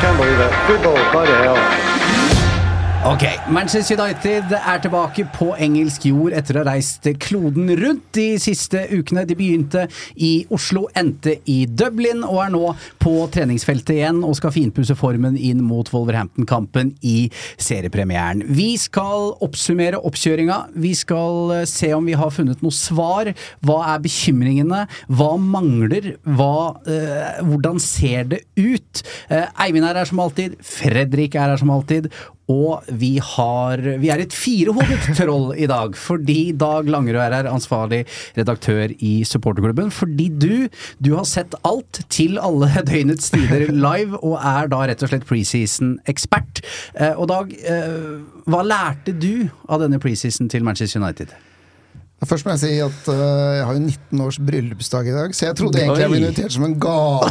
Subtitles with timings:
[0.00, 0.52] Can't believe it.
[0.68, 1.87] Good ball, bloody hell.
[3.08, 8.34] Ok, Manchester United er tilbake på engelsk jord etter å ha reist kloden rundt de
[8.36, 9.22] siste ukene.
[9.24, 9.86] De begynte
[10.20, 15.40] i Oslo, endte i Dublin og er nå på treningsfeltet igjen og skal finpusse formen
[15.40, 18.44] inn mot Wolverhampton-kampen i seriepremieren.
[18.44, 20.60] Vi skal oppsummere oppkjøringa.
[20.76, 23.32] Vi skal eh, se om vi har funnet noe svar.
[23.64, 24.84] Hva er bekymringene?
[25.08, 26.18] Hva mangler?
[26.28, 29.06] Hva, eh, hvordan ser det ut?
[29.32, 30.60] Eh, Eivind er her som alltid.
[30.60, 32.12] Fredrik er her som alltid.
[32.48, 37.50] Og vi har Vi er et firehodet troll i dag, fordi Dag Langerød er her,
[37.52, 38.04] ansvarlig
[38.38, 39.90] redaktør i supporterklubben.
[39.94, 40.68] Fordi du,
[41.04, 45.28] du har sett alt til alle døgnets tider live, og er da rett og slett
[45.28, 46.62] preseason-ekspert.
[46.96, 48.16] Eh, og Dag, eh,
[48.48, 51.36] hva lærte du av denne preseason til Manchester United?
[52.26, 53.18] Først må jeg si at uh,
[53.54, 56.54] jeg har jo 19 års bryllupsdag i dag, så jeg trodde egentlig jeg ble invitert
[56.56, 57.28] som en gave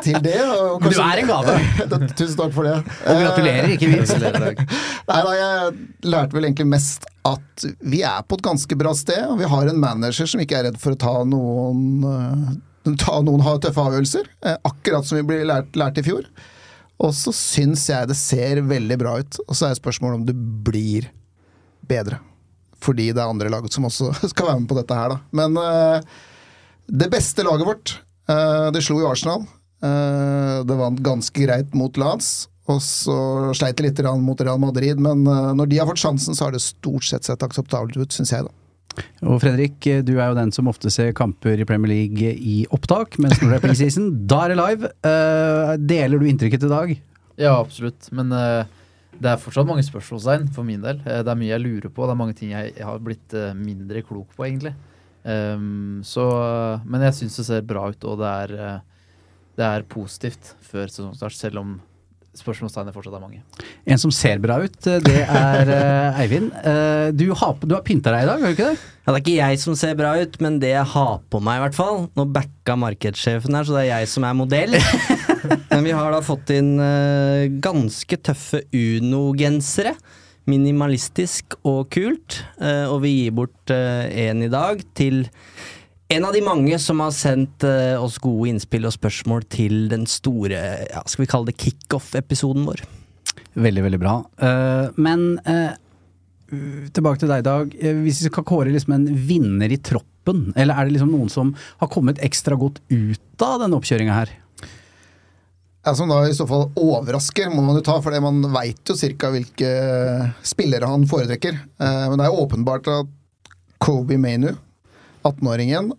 [0.00, 0.38] til det.
[0.80, 1.56] Men du er en gave!
[2.16, 2.78] Tusen takk for det.
[2.80, 4.16] Og gratulerer, ikke minst.
[5.10, 5.74] Nei da, jeg
[6.08, 9.68] lærte vel egentlig mest at vi er på et ganske bra sted, og vi har
[9.68, 14.32] en manager som ikke er redd for å ta noen, uh, ta noen tøffe avgjørelser.
[14.40, 16.24] Uh, akkurat som vi ble lært, lært i fjor.
[17.04, 19.42] Og så syns jeg det ser veldig bra ut.
[19.44, 21.12] Og så er spørsmålet om det blir
[21.84, 22.22] bedre
[22.84, 25.18] fordi det er andre lag som også skal være med på dette her, da.
[25.36, 26.20] Men uh,
[26.90, 27.96] det beste laget vårt,
[28.30, 29.44] uh, det slo jo Arsenal.
[29.80, 32.48] Uh, det vant ganske greit mot Lance.
[32.70, 33.14] Og så
[33.56, 36.60] sleit det litt mot Real Madrid, men når de har fått sjansen, så har det
[36.62, 39.02] stort sett sett akseptabelt ut, syns jeg, da.
[39.26, 43.18] Og Fredrik, du er jo den som ofte ser kamper i Premier League i opptak,
[43.18, 44.92] mens når det er preseason, da er det live.
[45.82, 46.94] deler du inntrykket i dag?
[47.42, 48.06] Ja, absolutt.
[48.14, 48.30] Men
[49.18, 51.00] det er fortsatt mange spørsmålstegn for min del.
[51.02, 52.06] Det er mye jeg lurer på.
[52.06, 54.72] Det er mange ting jeg, jeg har blitt mindre klok på, egentlig.
[55.20, 56.24] Um, så,
[56.88, 58.80] men jeg syns det ser bra ut, og det er,
[59.60, 61.74] det er positivt før sesongstart, selv om
[62.40, 63.40] spørsmålstegnene fortsatt er mange.
[63.90, 65.72] En som ser bra ut, det er
[66.22, 66.52] Eivind.
[67.18, 68.78] Du har, du har pynta deg i dag, har du ikke det?
[68.78, 71.58] Ja, Det er ikke jeg som ser bra ut, men det jeg har på meg,
[71.58, 72.06] i hvert fall.
[72.16, 74.78] Nå backa markedssjefen her, så det er jeg som er modell.
[75.70, 79.94] men vi har da fått inn uh, ganske tøffe Uno-gensere.
[80.50, 82.40] Minimalistisk og kult.
[82.60, 85.24] Uh, og vi gir bort uh, en i dag til
[86.10, 87.62] en av de mange som har sendt
[88.02, 90.58] oss gode innspill og spørsmål til den store,
[90.90, 92.82] ja, skal vi kalle det kickoff-episoden vår.
[93.54, 94.16] Veldig, veldig bra.
[94.98, 95.22] Men
[96.90, 97.78] tilbake til deg, Dag.
[98.02, 101.54] Hvis vi skal kåre liksom en vinner i troppen, eller er det liksom noen som
[101.78, 104.34] har kommet ekstra godt ut av denne oppkjøringa her?
[105.86, 108.96] Ja, Som da i så fall overrasker, må man jo ta, for man veit jo
[108.98, 109.70] cirka hvilke
[110.44, 111.56] spillere han foretrekker.
[111.80, 113.14] Men det er åpenbart at
[113.80, 114.50] Kobe Mainu
[115.24, 115.94] 18-åringen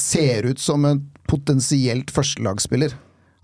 [0.00, 2.96] ser ut som en potensielt førstelagsspiller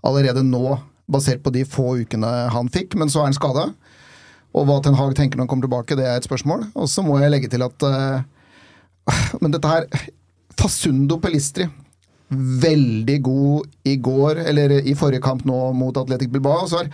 [0.05, 0.79] allerede nå,
[1.09, 3.65] basert på de få ukene han fikk, men så er han skada.
[4.57, 6.69] Og hva Ten Hag tenker når han kommer tilbake, det er et spørsmål.
[6.77, 8.21] Og så må jeg legge til at uh,
[9.41, 9.85] Men dette her
[10.59, 11.67] Fasundo Pelistri.
[12.29, 16.67] Veldig god i går, eller i forrige kamp nå mot Atletic Bilbao.
[16.69, 16.91] Så er,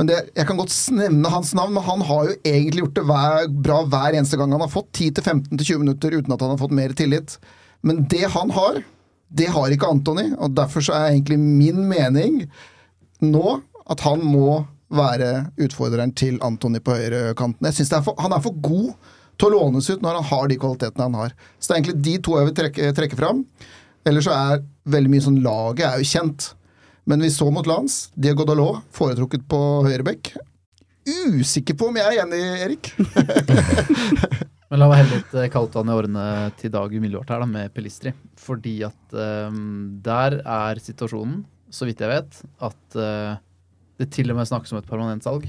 [0.00, 3.06] men det, Jeg kan godt nevne hans navn, men han har jo egentlig gjort det
[3.10, 6.76] hver, bra hver eneste gang han har fått 10-15-20 minutter uten at han har fått
[6.78, 7.36] mer tillit.
[7.82, 8.82] Men det han har,
[9.28, 12.44] det har ikke Antony, og derfor så er egentlig min mening
[13.20, 13.58] nå
[13.88, 17.66] at han må være utfordreren til Antony på høyrekanten.
[17.68, 18.94] Jeg synes Han er for god
[19.38, 21.34] til å lånes ut når han har de kvalitetene han har.
[21.58, 23.44] Så det er egentlig de to jeg vil trekke, trekke fram.
[24.08, 26.52] Ellers så er veldig mye sånn Laget er jo kjent.
[27.08, 28.08] Men vi så mot Lans.
[28.14, 30.34] Diego Dalot foretrukket på høyrebekk.
[31.08, 32.90] Usikker på om jeg er enig, Erik.
[34.68, 36.24] Men la meg helle litt kaldt vann i årene
[36.60, 38.12] til Dag umiddelbart her, da, med Pelistri.
[38.36, 41.40] Fordi at um, der er situasjonen,
[41.72, 43.40] så vidt jeg vet, at uh,
[43.98, 45.48] det til og med snakkes om et permanent salg.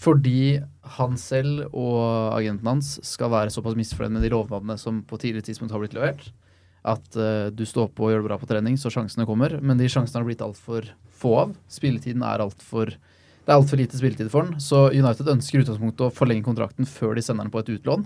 [0.00, 0.58] Fordi
[0.96, 5.50] han selv og agenten hans skal være såpass misfornøyd med de lovnadene som på tidligere
[5.50, 6.24] tidspunkt har blitt levert,
[6.88, 9.58] at uh, du står på og gjør det bra på trening, så sjansene kommer.
[9.60, 10.88] Men de sjansene har blitt altfor
[11.20, 11.54] få av.
[11.70, 14.60] Spilletiden er altfor Det er altfor lite spilletid for den.
[14.62, 18.04] Så United ønsker i utgangspunktet å forlenge kontrakten før de sender den på et utlån.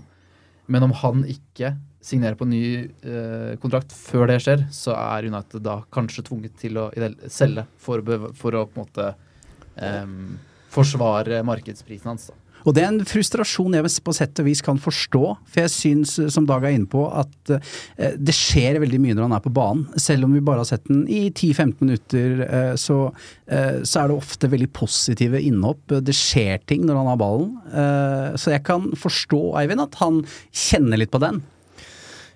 [0.71, 1.75] Men om han ikke
[2.05, 2.65] signerer på en ny
[3.05, 6.89] uh, kontrakt før det skjer, så er United da kanskje tvunget til å
[7.33, 9.07] selge for, å for å på en måte
[9.75, 10.35] em,
[10.75, 12.27] forsvare markedsprisen hans.
[12.31, 12.41] da.
[12.65, 16.15] Og det er en frustrasjon jeg på sett og vis kan forstå, for jeg syns,
[16.33, 19.53] som Dag er inne på, at eh, det skjer veldig mye når han er på
[19.53, 19.85] banen.
[20.01, 22.99] Selv om vi bare har sett den i 10-15 minutter, eh, så,
[23.45, 25.97] eh, så er det ofte veldig positive innhopp.
[26.01, 27.51] Det skjer ting når han har ballen.
[27.69, 31.43] Eh, så jeg kan forstå, Eivind, at han kjenner litt på den.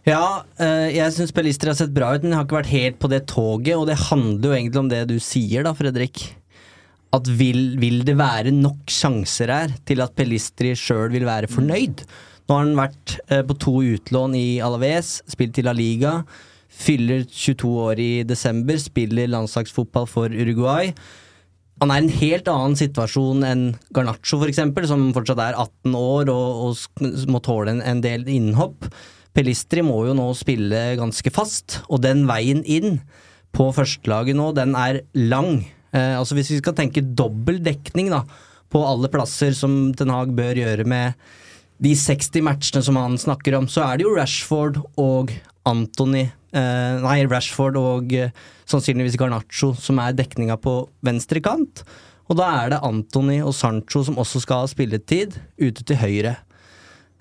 [0.07, 3.01] Ja, eh, jeg syns Pellister har sett bra ut, men jeg har ikke vært helt
[3.01, 3.75] på det toget.
[3.77, 6.29] Og det handler jo egentlig om det du sier, da, Fredrik.
[7.15, 12.03] At vil, vil det være nok sjanser her til at Pellistri sjøl vil være fornøyd?
[12.45, 16.19] Nå har han vært eh, på to utlån i Alaves, spilt i La Liga.
[16.69, 20.93] Fyller 22 år i desember, spiller landslagsfotball for Uruguay.
[21.79, 23.63] Han er i en helt annen situasjon enn
[23.95, 28.27] Garnaccio, for eksempel, som fortsatt er 18 år og, og må tåle en, en del
[28.29, 28.89] innhopp.
[29.37, 32.99] Pelistri må jo nå spille ganske fast, og den veien inn
[33.55, 35.61] på førstelaget nå, den er lang.
[35.93, 38.23] Eh, altså Hvis vi skal tenke dobbel dekning da,
[38.69, 41.13] på alle plasser som Ten Hag bør gjøre med
[41.81, 45.31] de 60 matchene som han snakker om, så er det jo Rashford og
[45.65, 48.29] Anthony eh, Nei, Rashford og eh,
[48.69, 50.75] sannsynligvis Garnaccio som er dekninga på
[51.07, 51.83] venstre kant.
[52.29, 56.35] Og da er det Anthony og Sancho som også skal ha spilletid, ute til høyre.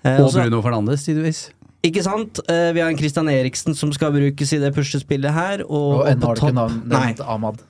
[0.03, 1.39] Eh, Og også, Bruno Fernandes, tidvis.
[1.81, 2.37] ikke sant?
[2.51, 5.63] Eh, vi har en Christian Eriksen som skal brukes i det puslespillet her.
[5.65, 7.63] Og, Og ennå har du på ikke topp- navn- Nei, Ahmad.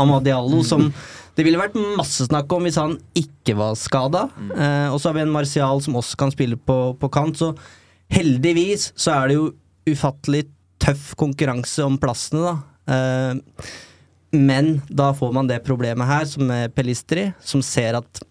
[0.00, 0.90] Amad Diallo, som
[1.36, 4.26] det ville vært masse snakk om hvis han ikke var skada.
[4.56, 7.52] Eh, og så har vi en Martial som også kan spille på, på kant, så
[8.12, 9.50] heldigvis så er det jo
[9.86, 10.46] ufattelig
[10.82, 12.56] tøff konkurranse om plassene, da.
[12.94, 13.68] Eh,
[14.36, 18.22] men da får man det problemet her, som med Pelistri, som ser at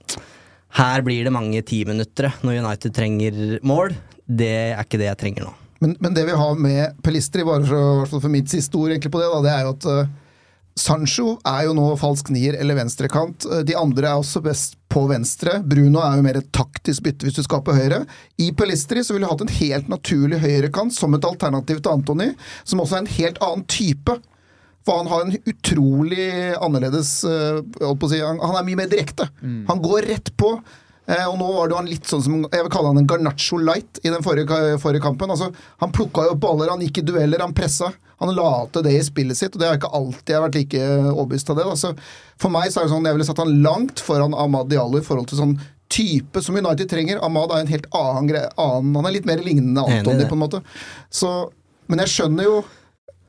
[0.76, 3.96] her blir det mange timinuttere når United trenger mål.
[4.26, 5.54] Det er ikke det jeg trenger nå.
[5.84, 9.22] Men, men det vi har med Pelistri, bare for, for mitt siste ord egentlig på
[9.22, 10.14] det, da, det er jo at eh,
[10.76, 13.46] Sancho er jo nå falsk nier eller venstrekant.
[13.48, 15.62] Eh, De andre er også best på venstre.
[15.64, 18.02] Bruno er jo mer et taktisk bytte hvis du skal på høyre.
[18.44, 22.34] I Pelistri så ville du hatt en helt naturlig høyrekant som et alternativ til Antony,
[22.68, 24.18] som også er en helt annen type.
[24.86, 26.28] For han har en utrolig
[26.62, 29.30] annerledes eh, holdt på å si, han, er mye mer direkte.
[29.72, 30.58] Han går rett på.
[31.06, 33.10] Eh, og nå var det jo han litt sånn som Jeg vil kalle han en
[33.10, 35.30] Garnaccio light i den forrige, forrige kampen.
[35.34, 35.52] Altså,
[35.84, 37.92] han plukka jo opp baller, han gikk i dueller, han pressa.
[38.24, 40.84] Han la til det i spillet sitt, og det har ikke alltid jeg vært like
[41.12, 41.68] overbevist av det.
[41.76, 41.92] Altså,
[42.42, 45.06] for meg så er det sånn, jeg ville satt han langt foran Ahmad Diallo i
[45.06, 45.58] forhold til sånn
[45.92, 47.20] type som United trenger.
[47.24, 48.50] Ahmad er en helt annen greie.
[48.58, 50.64] Han er litt mer lignende Antony, på en måte.
[51.14, 51.36] Så,
[51.92, 52.58] men jeg skjønner jo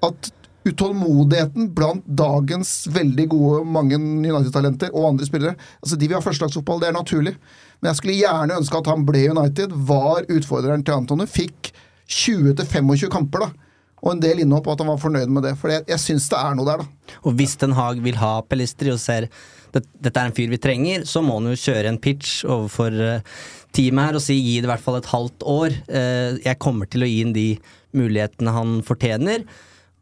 [0.06, 0.30] at
[0.66, 6.80] utålmodigheten blant dagens veldig gode mange United-talenter og andre spillere altså De vil ha førstelagsfotball,
[6.82, 7.36] det er naturlig.
[7.80, 11.72] Men jeg skulle gjerne ønske at han ble United, var utfordreren til Antony, fikk
[12.06, 13.66] 20-25 kamper, da.
[14.04, 15.54] Og en del innhopp, at han var fornøyd med det.
[15.58, 17.14] For jeg, jeg syns det er noe der, da.
[17.26, 19.28] Og hvis Den Haag vil ha Pelistri og ser
[19.76, 22.94] at dette er en fyr vi trenger, så må han jo kjøre en pitch overfor
[22.96, 23.36] eh,
[23.76, 25.76] teamet her og si gi det i hvert fall et halvt år.
[25.88, 27.48] Eh, jeg kommer til å gi ham de
[27.96, 29.44] mulighetene han fortjener.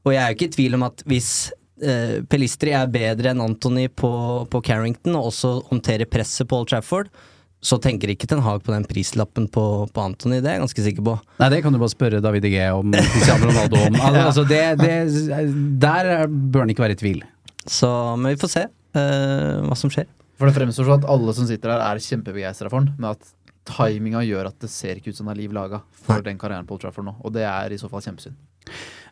[0.05, 1.31] Og jeg er jo ikke i tvil om at hvis
[1.83, 4.13] eh, Pelistri er bedre enn Anthony på,
[4.51, 7.11] på Carrington og også håndterer presset på Old Trafford,
[7.65, 10.85] så tenker ikke Ten Hag på den prislappen på, på Anthony, det er jeg ganske
[10.85, 11.15] sikker på.
[11.41, 13.97] Nei, det kan du bare spørre David G om, Cristiano Ronaldo om.
[14.05, 14.99] Al altså, det, det,
[15.81, 17.23] der bør han ikke være i tvil.
[17.65, 17.89] Så,
[18.21, 20.11] men vi får se uh, hva som skjer.
[20.37, 23.33] For det fremstår sånn at alle som sitter her, er kjempebegeistra for han, men at
[23.65, 26.69] timinga gjør at det ser ikke ut som det er liv laga for den karrieren
[26.69, 27.17] på Old Trafford nå.
[27.25, 28.37] Og det er i så fall kjempesynd.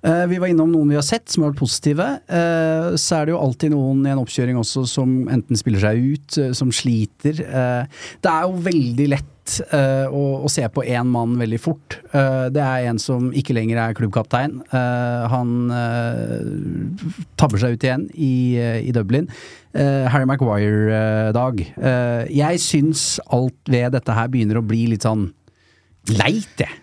[0.03, 2.07] Eh, vi var innom noen vi har sett som har vært positive.
[2.27, 6.01] Eh, så er det jo alltid noen i en oppkjøring også som enten spiller seg
[6.03, 7.39] ut, eh, som sliter.
[7.39, 9.29] Det er jo veldig lett
[9.75, 11.97] å, å se på én mann veldig fort.
[12.13, 14.61] Uh, det er en som ikke lenger er klubbkaptein.
[14.71, 15.51] Uh, han
[17.41, 18.55] tabber seg ut igjen i,
[18.87, 19.27] i Dublin.
[19.75, 21.65] Harry Maguire-dag.
[22.31, 25.27] Jeg syns alt ved dette her begynner å bli litt sånn
[26.15, 26.82] leit, jeg.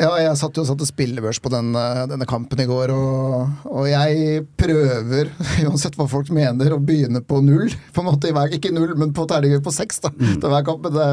[0.00, 3.64] Ja, jeg satt jo og satte spillebørs på den, eh, denne kampen i går, og,
[3.68, 5.28] og jeg prøver,
[5.66, 7.68] uansett hva folk mener, å begynne på null.
[7.92, 10.86] På en måte Ikke null, men på terninger på seks da, til hver kamp.
[10.86, 11.08] Men det,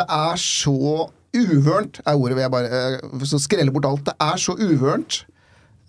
[0.00, 4.06] det er så uvørent, er ordet jeg bare eh, så skreller bort alt.
[4.08, 5.18] Det er så uvørent.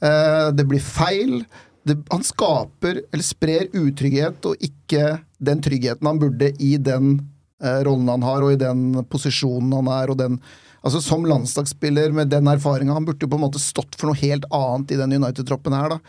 [0.03, 1.45] Eh, det blir feil.
[1.87, 7.21] det, Han skaper, eller sprer utrygghet, og ikke den tryggheten han burde i den
[7.61, 10.39] rollen han har, og i den posisjonen han er, og den
[10.81, 14.21] Altså Som landslagsspiller med den erfaringa, han burde jo på en måte stått for noe
[14.21, 15.99] helt annet i den United-troppen her, da.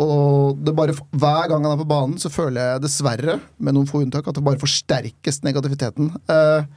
[0.00, 3.88] Og det bare, Hver gang han er på banen, så føler jeg dessverre, med noen
[3.90, 6.12] få unntak, at det bare forsterkes negativiteten.
[6.30, 6.70] Eh,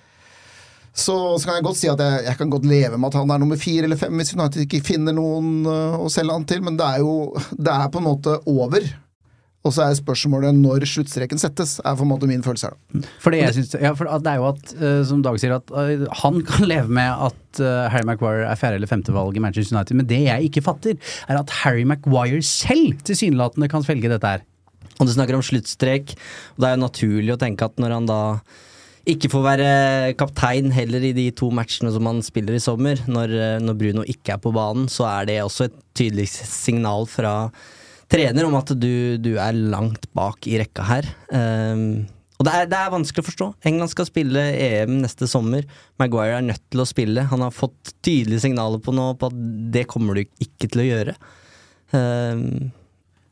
[0.93, 3.31] så, så kan jeg godt si at jeg, jeg kan godt leve med at han
[3.33, 6.61] er nummer fire eller fem hvis United ikke finner noen eh, å selge han til,
[6.65, 7.15] men det er jo
[7.57, 8.85] det er på en måte over.
[9.63, 12.75] Og så er spørsmålet når sluttstreken settes, er på en måte min følelse her.
[12.75, 13.12] da.
[13.24, 15.72] For det, jeg synes, ja, for det er jo at, eh, som Dag sier, at
[15.72, 19.77] eh, han kan leve med at eh, Harry Maguire er fjerde- eller femtevalg i Manchester
[19.77, 20.98] United, men det jeg ikke fatter,
[21.29, 24.43] er at Harry Maguire selv tilsynelatende kan svelge dette her.
[25.00, 26.12] Og du snakker om sluttstrek,
[26.53, 28.22] og det er jo naturlig å tenke at når han da
[29.10, 29.70] ikke får være
[30.20, 34.36] kaptein heller i de to matchene som han spiller i sommer, når, når Bruno ikke
[34.36, 37.34] er på banen, så er det også et tydelig signal fra
[38.12, 41.07] trener om at du, du er langt bak i rekka her.
[41.29, 42.03] Um,
[42.39, 43.48] og det er, det er vanskelig å forstå.
[43.69, 45.63] England skal spille EM neste sommer.
[46.01, 47.24] Maguire er nødt til å spille.
[47.29, 49.38] Han har fått tydelige signaler på nå på at
[49.74, 51.13] det kommer du ikke til å gjøre.
[51.93, 52.72] Um,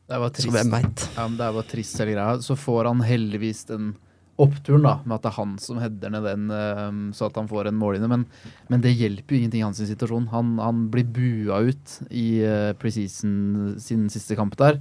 [0.08, 0.54] Det var så trist.
[0.54, 1.04] hvem veit?
[1.18, 2.38] Ja, det var trist hele greia.
[2.44, 3.92] Så får han heldigvis den
[4.42, 7.50] oppturen, da, med at det er han som header ned den, eh, så at han
[7.50, 8.10] får en mållinje.
[8.10, 8.26] Men,
[8.72, 10.30] men det hjelper jo ingenting i hans situasjon.
[10.34, 14.80] Han, han blir bua ut i uh, preseason sin siste kamp der.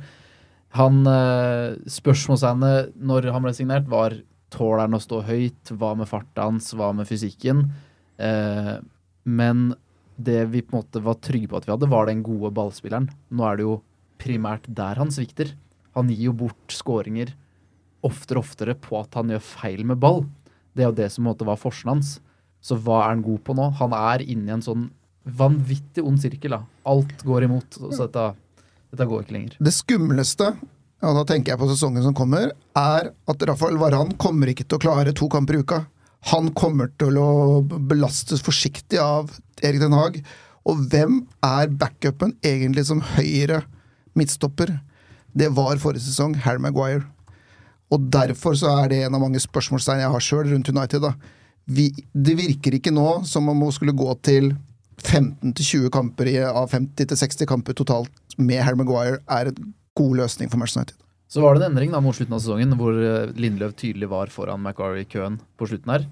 [0.77, 4.15] Han uh, Spørsmålstegnet når han ble signert, var
[4.51, 5.71] tåler han å stå høyt?
[5.79, 6.71] Hva med farta hans?
[6.75, 7.65] Hva med fysikken?
[8.21, 8.75] Eh,
[9.23, 9.71] men
[10.21, 13.09] det vi på en måte var trygge på at vi hadde, var den gode ballspilleren.
[13.31, 13.77] Nå er det jo
[14.21, 15.55] primært der han svikter.
[15.97, 17.33] Han gir jo bort skåringer
[18.07, 20.23] oftere og oftere på at han gjør feil med ball.
[20.75, 22.15] Det er jo det som måtte var forsen hans.
[22.61, 23.69] Så hva er han god på nå?
[23.79, 24.89] Han er inne i en sånn
[25.25, 26.55] vanvittig ond sirkel.
[26.55, 26.61] da.
[26.89, 27.79] Alt går imot.
[27.79, 28.27] Så dette,
[28.93, 29.57] dette går ikke lenger.
[29.59, 30.51] Det skumleste,
[31.01, 34.79] og da tenker jeg på sesongen som kommer, er at Rafael Varan kommer ikke til
[34.79, 35.83] å klare to kamper i uka.
[36.29, 39.31] Han kommer til å belastes forsiktig av
[39.65, 40.21] Erik Den Haag.
[40.69, 43.63] Og hvem er backupen egentlig som høyre
[44.17, 44.75] midtstopper?
[45.33, 47.07] Det var forrige sesong Harry Maguire.
[47.91, 51.01] Og derfor så er det en av mange spørsmålstegn jeg har sjøl rundt United.
[51.03, 51.13] da.
[51.71, 54.53] Vi, det virker ikke nå som om man skulle gå til
[55.01, 60.61] 15-20 kamper i, av 50-60 kamper totalt med Harry Maguire er en god løsning for
[60.61, 60.97] Manchester United.
[61.31, 64.31] Så var det en endring da mot slutten av sesongen, hvor eh, Lindløv tydelig var
[64.33, 66.07] foran Macquarie i køen på slutten her.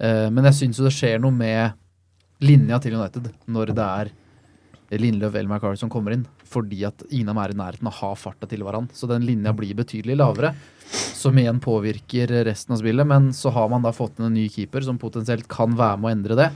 [0.00, 1.76] Eh, Men jeg syns jo det skjer noe med
[2.44, 4.10] linja til United når det er
[4.98, 6.24] Lindløv eller McCarthy kommer inn.
[6.50, 8.96] Fordi at ingen av dem er i nærheten av å ha farta til hverandre.
[8.96, 10.54] Så den linja blir betydelig lavere,
[10.90, 13.06] som igjen påvirker resten av spillet.
[13.06, 16.08] Men så har man da fått inn en ny keeper som potensielt kan være med
[16.08, 16.48] å endre det.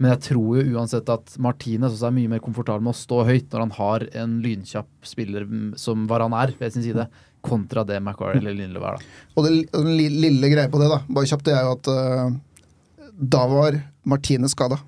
[0.00, 3.18] Men jeg tror jo uansett at Martinez også er mye mer komfortabel med å stå
[3.28, 5.44] høyt når han har en lynkjapp spiller
[5.76, 7.04] som Varan er ved sin side,
[7.44, 8.96] kontra det Macquarie eller Lindløv er.
[8.96, 9.34] da.
[9.36, 13.12] Og den li- lille greia på det, da, bare kjapt, det er jo at uh,
[13.20, 13.76] da var
[14.08, 14.78] Martinez skada.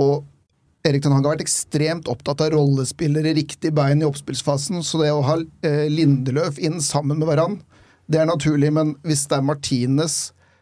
[0.00, 0.24] Og
[0.86, 5.10] Erik Ten Hag har vært ekstremt opptatt av rollespillere, riktig bein i oppspillsfasen, så det
[5.10, 7.58] å ha eh, Lindeløf inn sammen med Varan,
[8.06, 10.16] det er naturlig, men hvis det er Martinez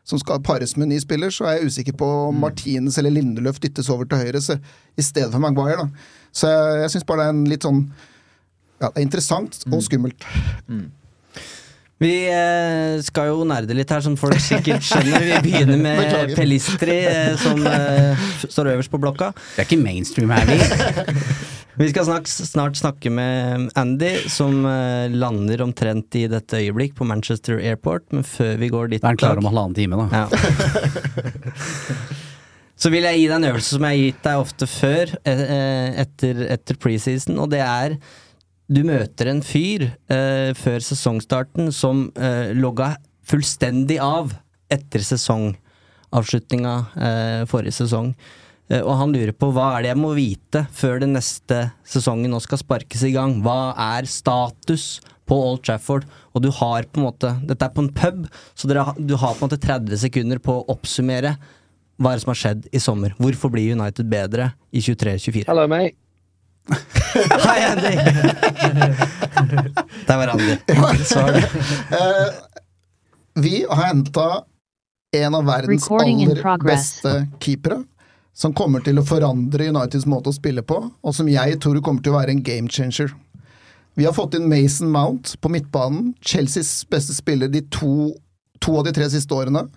[0.04, 3.12] som skal pares med en ny spiller, så er jeg usikker på om Martinez eller
[3.12, 4.58] Lindeløf dyttes over til høyre så,
[4.96, 5.84] i stedet for Maguire.
[5.84, 6.10] Da.
[6.32, 7.80] Så jeg, jeg syns bare det er en litt sånn
[8.82, 10.26] ja, det er interessant og skummelt.
[12.04, 15.24] Vi eh, skal jo nerde litt her, som folk sikkert skjønner.
[15.24, 16.36] Vi begynner med Beklager.
[16.36, 19.30] Pelistri, eh, som eh, står øverst på blokka.
[19.54, 20.58] Det er ikke mainstream her, vi.
[21.74, 24.60] Vi skal snart, snart snakke med Andy, som
[25.10, 28.04] lander omtrent i dette øyeblikk på Manchester Airport.
[28.14, 30.22] Men før vi går dit Da er han klar om halvannen time, da.
[30.22, 30.28] Ja.
[32.78, 35.16] Så vil jeg gi deg en øvelse som jeg har gitt deg ofte før,
[36.04, 37.98] etter, etter preseason, og det er
[38.70, 42.94] du møter en fyr eh, før sesongstarten som eh, logga
[43.28, 44.32] fullstendig av
[44.72, 48.14] etter sesongavslutninga eh, forrige sesong.
[48.70, 52.32] Eh, og han lurer på hva er det jeg må vite før den neste sesongen
[52.32, 53.36] nå skal sparkes i gang.
[53.44, 56.08] Hva er status på Old Trafford?
[56.32, 58.24] Og du har på en måte Dette er på en pub,
[58.56, 61.36] så dere, du har på en måte 30 sekunder på å oppsummere
[62.00, 63.12] hva er det som har skjedd i sommer.
[63.22, 65.44] Hvorfor blir United bedre i 23-24?
[65.52, 66.03] Hello, mate.
[67.44, 67.96] Hei, Andy!
[70.06, 70.56] Der var Andy.
[71.04, 71.32] Svar.
[71.90, 72.32] Eh,
[73.34, 74.44] vi har henta
[75.16, 77.82] en av verdens aller beste keepere.
[78.34, 82.02] Som kommer til å forandre Uniteds måte å spille på, og som jeg tror kommer
[82.02, 83.12] til å være en game changer.
[83.94, 86.16] Vi har fått inn Mason Mount på midtbanen.
[86.18, 88.10] Chelseas beste spiller de to,
[88.58, 89.68] to av de tre siste årene.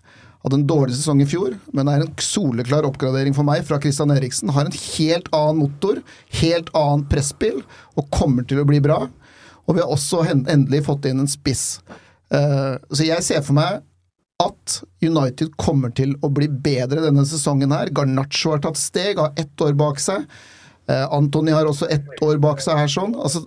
[0.48, 4.13] Hadde en dårlig sesong i fjor, men er en soleklar oppgradering for meg fra Christian
[4.13, 4.54] Eriksen.
[4.56, 6.00] Har en helt annen motor,
[6.39, 7.58] helt annen presspill,
[8.00, 9.01] og kommer til å bli bra.
[9.68, 11.82] Og vi har også endelig fått inn en spiss.
[12.32, 13.82] Eh, så jeg ser for meg
[14.39, 17.92] at United kommer til å bli bedre denne sesongen her.
[17.92, 20.24] Garnaccio har tatt steg, har ett år bak seg.
[20.88, 23.20] Eh, Antony har også ett år bak seg her, sånn.
[23.20, 23.44] Altså,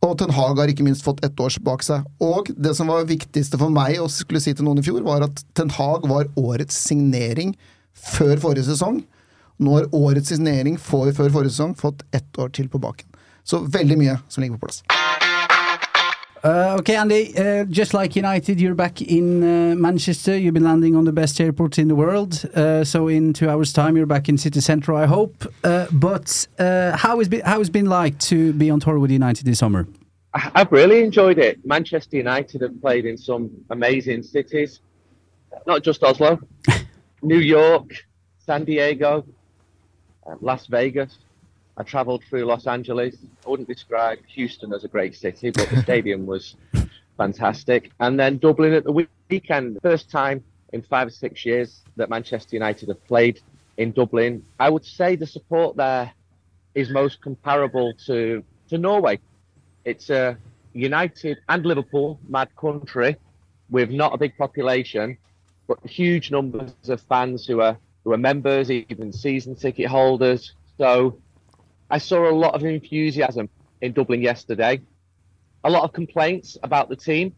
[0.00, 2.06] og Ten Hag har ikke minst fått ett års bak seg.
[2.24, 5.26] Og det som var viktigste for meg å skulle si til noen i fjor, var
[5.26, 7.52] at Ten Hag var årets signering
[7.92, 9.02] før forrige sesong.
[9.60, 13.10] Nå har årets signering for, før forrige sesong fått ett år til på baken.
[13.44, 14.80] Så veldig mye som ligger på plass.
[16.42, 20.38] Uh, okay, Andy, uh, just like United, you're back in uh, Manchester.
[20.38, 22.46] You've been landing on the best airport in the world.
[22.54, 25.46] Uh, so in two hours' time, you're back in city centre, I hope.
[25.62, 29.10] Uh, but uh, how has been how has been like to be on tour with
[29.10, 29.86] United this summer?
[30.32, 31.58] I've really enjoyed it.
[31.66, 34.80] Manchester United have played in some amazing cities,
[35.66, 36.40] not just Oslo,
[37.22, 37.90] New York,
[38.38, 39.26] San Diego,
[40.26, 41.18] uh, Las Vegas.
[41.76, 43.16] I travelled through Los Angeles.
[43.46, 46.56] I wouldn't describe Houston as a great city, but the stadium was
[47.16, 47.90] fantastic.
[48.00, 52.10] And then Dublin at the week- weekend, first time in five or six years that
[52.10, 53.40] Manchester United have played
[53.76, 54.44] in Dublin.
[54.58, 56.12] I would say the support there
[56.74, 59.18] is most comparable to to Norway.
[59.84, 60.36] It's a
[60.72, 63.16] United and Liverpool mad country
[63.70, 65.16] with not a big population,
[65.66, 70.52] but huge numbers of fans who are who are members, even season ticket holders.
[70.78, 71.18] So
[71.90, 73.48] I saw a lot of enthusiasm
[73.80, 74.80] in Dublin yesterday.
[75.64, 77.34] A lot of complaints about the team.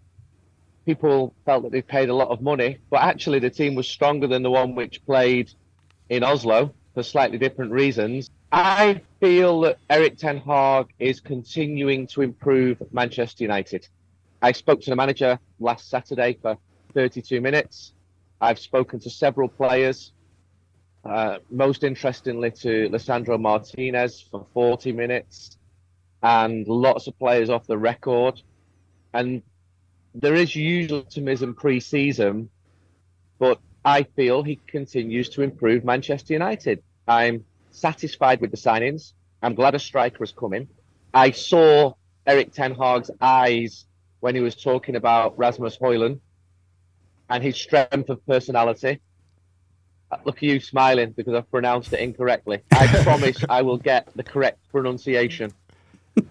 [0.85, 4.26] People felt that they paid a lot of money, but actually the team was stronger
[4.26, 5.50] than the one which played
[6.11, 8.30] in Oslo for slightly different reasons.
[8.50, 13.88] I feel that Eric Ten Hag is continuing to improve Manchester United.
[14.42, 16.59] I spoke to the manager last Saturday for
[16.92, 17.94] 32 minutes.
[18.40, 20.12] I've spoken to several players,
[21.04, 25.56] uh, most interestingly to Lissandro Martinez for 40 minutes,
[26.23, 28.40] and lots of players off the record.
[29.12, 29.42] And
[30.14, 32.49] there is usual optimism pre-season,
[33.38, 36.82] but I feel he continues to improve Manchester United.
[37.08, 39.12] I'm satisfied with the signings.
[39.43, 40.69] I'm glad a striker has come in.
[41.12, 41.95] I saw
[42.26, 43.86] Eric Ten Hag's eyes
[44.21, 46.21] when he was talking about Rasmus Hoyland
[47.28, 49.00] and his strength of personality.
[50.13, 52.61] Uh, Look at you smiling because I've pronounced it incorrectly.
[52.73, 55.53] I promise I will get the correct pronunciation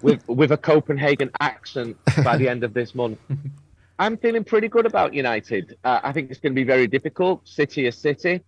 [0.01, 3.19] with with a Copenhagen accent by the end of this month.
[3.97, 5.77] I'm feeling pretty good about United.
[5.83, 7.47] Uh, I think it's going to be very difficult.
[7.47, 8.41] City is City.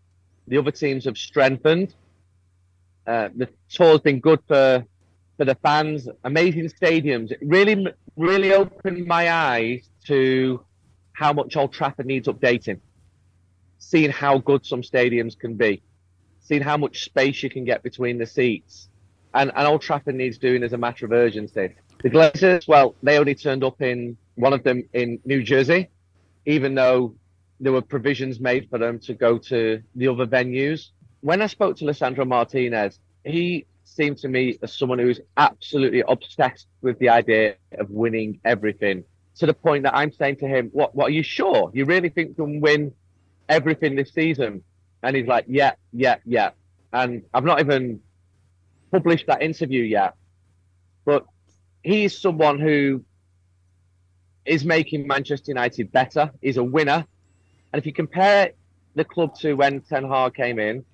[0.47, 1.95] The other teams have strengthened.
[3.05, 4.85] Uh, the tour's been good for
[5.37, 6.07] for the fans.
[6.23, 7.31] Amazing stadiums.
[7.31, 10.63] It really, really opened my eyes to
[11.13, 12.79] how much Old Trafford needs updating.
[13.85, 15.83] Seeing how good some stadiums can be,
[16.39, 18.89] seeing how much space you can get between the seats,
[19.33, 21.75] and, and Old Trafford needs doing as a matter of urgency.
[22.01, 25.89] The Glazers, well, they only turned up in one of them in New Jersey,
[26.45, 27.15] even though
[27.59, 30.89] there were provisions made for them to go to the other venues.
[31.21, 36.67] When I spoke to Lissandro Martinez, he seemed to me as someone who's absolutely obsessed
[36.81, 39.03] with the idea of winning everything
[39.35, 40.95] to the point that I'm saying to him, "What?
[40.95, 41.69] What are you sure?
[41.73, 42.93] You really think you can win
[43.49, 44.63] everything this season?"
[45.01, 46.51] And he's like, "Yeah, yeah, yeah."
[46.91, 48.01] And I've not even
[48.91, 50.15] published that interview yet,
[51.05, 51.25] but
[51.83, 53.03] he's someone who
[54.45, 56.31] is making Manchester United better.
[56.41, 57.05] He's a winner,
[57.71, 58.51] and if you compare
[58.95, 60.85] the club to when Ten Hag came in,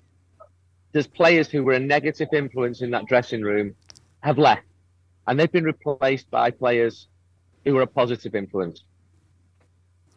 [0.92, 3.74] there's players who were a negative influence in that dressing room
[4.20, 4.66] have left,
[5.26, 7.08] and they've been replaced by players
[7.64, 8.82] who are a positive influence.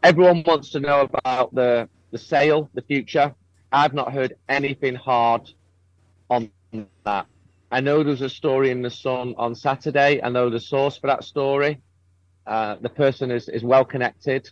[0.02, 3.34] Everyone wants to know about the the sale, the future.
[3.71, 5.52] I've not heard anything hard
[6.30, 6.52] on
[7.04, 7.26] that.
[7.71, 10.21] I know there's a story in the Sun on Saturday.
[10.21, 11.82] I know the source for that story.
[12.45, 14.49] Uh, the person is, is well connected.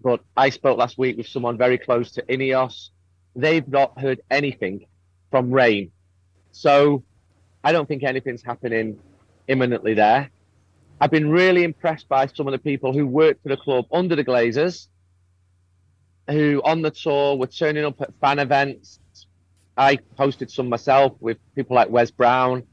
[0.00, 2.88] But I spoke last week with someone very close to Ineos.
[3.36, 4.86] They've not heard anything
[5.30, 5.92] from Rain.
[6.52, 7.04] So
[7.62, 8.98] I don't think anything's happening
[9.48, 10.30] imminently there.
[10.98, 14.16] I've been really impressed by some of the people who worked for the club under
[14.16, 14.88] the Glazers,
[16.28, 18.98] who on the tour were turning up at fan events.
[19.76, 22.64] I hosted some myself with people like Wes Brown.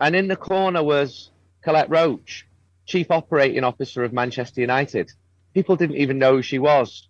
[0.00, 1.30] And in the corner was
[1.62, 2.46] Colette Roach,
[2.86, 5.12] Chief Operating Officer of Manchester United.
[5.54, 7.08] People didn't even know who she was.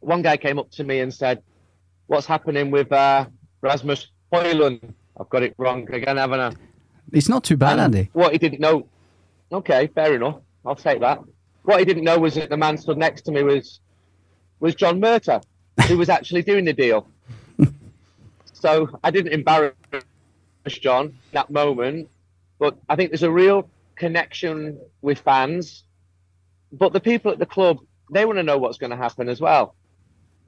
[0.00, 1.42] One guy came up to me and said,
[2.06, 3.26] What's happening with uh,
[3.60, 4.94] Rasmus Hoyland?
[5.20, 6.52] I've got it wrong again, haven't I?
[7.12, 8.10] It's not too bad, And Andy.
[8.12, 8.88] What he didn't know.
[9.50, 10.40] Okay, fair enough.
[10.64, 11.20] I'll take that.
[11.62, 13.80] What he didn't know was that the man stood next to me was
[14.60, 15.42] was John Murta,
[15.86, 17.06] who was actually doing the deal.
[18.52, 19.74] so I didn't embarrass
[20.68, 22.08] John that moment,
[22.58, 25.84] but I think there's a real connection with fans,
[26.72, 27.78] but the people at the club
[28.10, 29.74] they want to know what's going to happen as well.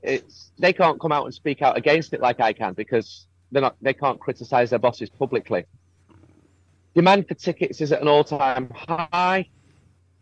[0.03, 3.62] It's they can't come out and speak out against it like I can because they're
[3.62, 5.66] not they can't criticize their bosses publicly.
[6.94, 9.49] Demand for tickets is at an all-time high.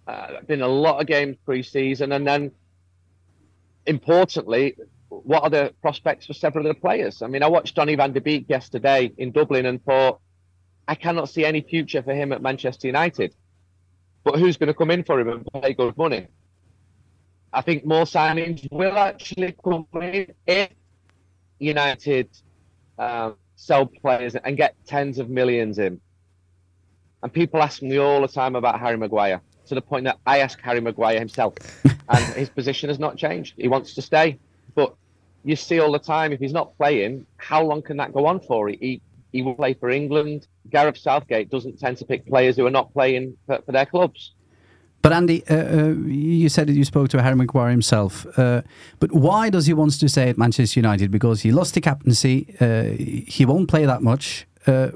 [0.07, 2.51] Uh, been a lot of games pre-season, and then
[3.89, 4.77] importantly,
[5.09, 7.23] what are the prospects for several of the players?
[7.23, 10.21] I mean, I watched Donny van de Beek yesterday in Dublin and thought,
[10.87, 13.35] I cannot see any future for him at Manchester United.
[14.25, 16.29] But who's going to come in for him and pay good money?
[17.53, 20.71] I think more signings will actually come in if
[21.59, 22.29] United
[22.99, 26.01] um, sell players and get tens of millions in.
[27.23, 30.39] And people ask me all the time about Harry Maguire to the point that I
[30.39, 31.55] ask Harry Maguire himself,
[32.09, 33.55] and his position has not changed.
[33.57, 34.39] He wants to stay,
[34.75, 34.95] but
[35.45, 38.41] you see all the time if he's not playing, how long can that go on
[38.41, 38.69] for?
[38.69, 39.01] He
[39.33, 40.47] he will play for England.
[40.71, 44.33] Gareth Southgate doesn't tend to pick players who are not playing for, for their clubs.
[45.03, 48.27] But Andy, uh, uh, you said that you spoke to Harry Maguire himself.
[48.37, 48.63] Uh,
[48.99, 51.11] but why does he want to stay at Manchester United?
[51.11, 52.55] Because he lost the captaincy.
[52.61, 52.83] Uh,
[53.27, 54.91] he won't play that much, uh,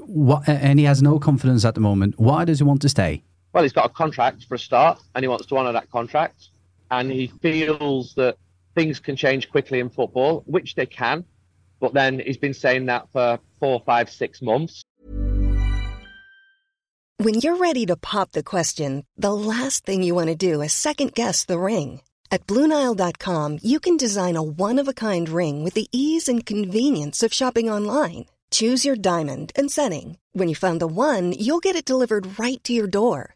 [0.45, 2.19] and he has no confidence at the moment.
[2.19, 3.23] Why does he want to stay?
[3.53, 6.49] Well, he's got a contract for a start, and he wants to honour that contract.
[6.89, 8.37] And he feels that
[8.75, 11.23] things can change quickly in football, which they can.
[11.79, 14.81] But then he's been saying that for four, five, six months.
[17.17, 20.73] When you're ready to pop the question, the last thing you want to do is
[20.73, 22.01] second guess the ring.
[22.31, 26.45] At Bluenile.com, you can design a one of a kind ring with the ease and
[26.45, 28.25] convenience of shopping online.
[28.49, 30.17] Choose your diamond and setting.
[30.31, 33.35] When you find the one, you'll get it delivered right to your door.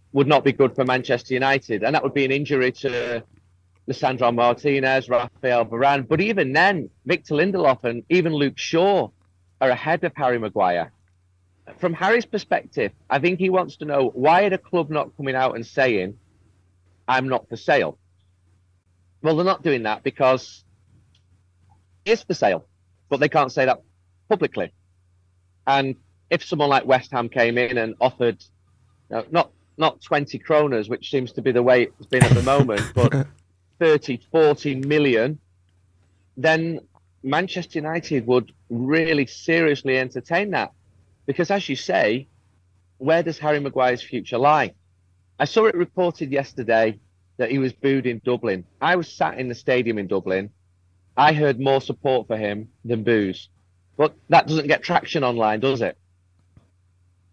[0.13, 3.23] would not be good for Manchester United, and that would be an injury to
[3.87, 6.07] Lissandro Martinez, Rafael Varane.
[6.07, 9.09] But even then, Victor Lindelof and even Luke Shaw
[9.59, 10.91] are ahead of Harry Maguire.
[11.79, 15.55] From Harry's perspective, I think he wants to know why the club not coming out
[15.55, 16.17] and saying,
[17.07, 17.97] I'm not for sale?
[19.21, 20.63] Well, they're not doing that because
[22.03, 22.65] it's for sale,
[23.09, 23.81] but they can't say that
[24.29, 24.73] publicly.
[25.67, 25.95] And
[26.29, 28.43] if someone like West Ham came in and offered,
[29.09, 32.33] you know, not not 20 kroners, which seems to be the way it's been at
[32.33, 33.27] the moment, but
[33.79, 35.39] 30, 40 million,
[36.37, 36.79] then
[37.23, 40.71] Manchester United would really seriously entertain that.
[41.25, 42.27] Because as you say,
[42.97, 44.73] where does Harry Maguire's future lie?
[45.39, 46.99] I saw it reported yesterday
[47.37, 48.65] that he was booed in Dublin.
[48.79, 50.51] I was sat in the stadium in Dublin.
[51.17, 53.49] I heard more support for him than boos.
[53.97, 55.97] But that doesn't get traction online, does it?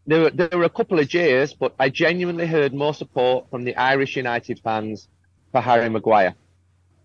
[0.09, 3.64] There were, there were a couple of jeers, but I genuinely heard more support from
[3.64, 5.07] the Irish United fans
[5.53, 6.35] for Harry Maguire.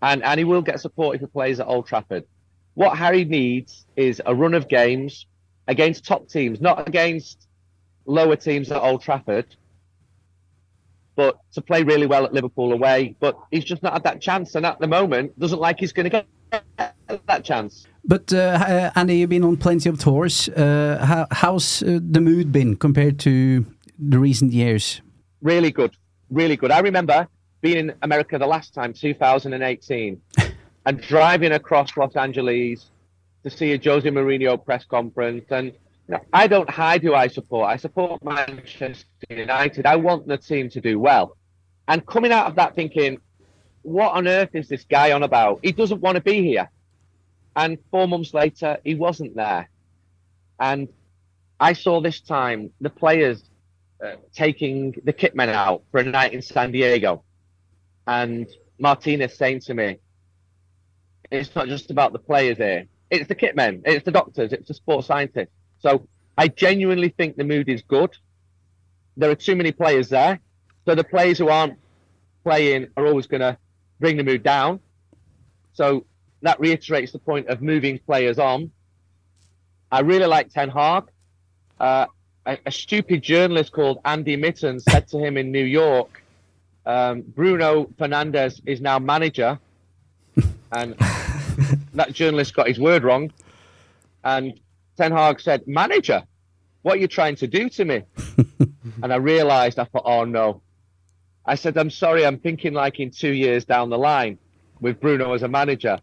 [0.01, 2.23] And, and he will get support if he plays at Old Trafford.
[2.75, 5.25] What Harry needs is a run of games
[5.67, 7.45] against top teams, not against
[8.05, 9.53] lower teams at Old Trafford,
[11.17, 13.17] but to play really well at Liverpool away.
[13.19, 16.09] But he's just not had that chance, and at the moment, doesn't like he's going
[16.09, 17.85] to get that chance.
[18.05, 20.49] But uh, Andy, you've been on plenty of tours.
[20.49, 23.65] Uh, how, how's uh, the mood been compared to
[23.97, 25.01] the recent years?
[25.41, 25.95] Really good,
[26.29, 26.71] really good.
[26.71, 27.27] I remember
[27.61, 30.21] being in America the last time, 2018,
[30.85, 32.91] and driving across Los Angeles
[33.43, 35.45] to see a Jose Mourinho press conference.
[35.49, 37.69] And you know, I don't hide who I support.
[37.69, 39.85] I support Manchester United.
[39.85, 41.37] I want the team to do well.
[41.87, 43.19] And coming out of that thinking,
[43.81, 45.59] what on earth is this guy on about?
[45.63, 46.69] He doesn't want to be here.
[47.55, 49.69] And four months later, he wasn't there.
[50.59, 50.87] And
[51.59, 53.43] I saw this time the players
[54.03, 57.23] uh, taking the kitmen out for a night in San Diego.
[58.07, 58.47] And
[58.79, 59.99] Martinez saying to me,
[61.31, 62.85] it's not just about the players here.
[63.09, 65.53] It's the kitmen, it's the doctors, it's the sports scientists.
[65.79, 68.15] So I genuinely think the mood is good.
[69.15, 70.39] There are too many players there.
[70.85, 71.77] So the players who aren't
[72.43, 73.57] playing are always going to
[73.99, 74.79] bring the mood down.
[75.73, 76.05] So
[76.43, 78.69] that reiterates the point of moving players on.
[79.91, 81.05] I really like Ten Hag.
[81.79, 82.05] Uh,
[82.45, 86.21] a, a, stupid journalist called Andy Mitten said to him in New York,
[86.85, 89.59] um, Bruno Fernandez is now manager.
[90.75, 90.95] And
[91.93, 93.31] that journalist got his word wrong.
[94.23, 94.59] And
[94.97, 96.23] Ten Hag said, Manager,
[96.81, 98.01] what are you trying to do to me?
[99.03, 100.63] and I realized, I thought, oh no.
[101.45, 104.39] I said, I'm sorry, I'm thinking like in two years down the line
[104.79, 105.99] with Bruno as a manager.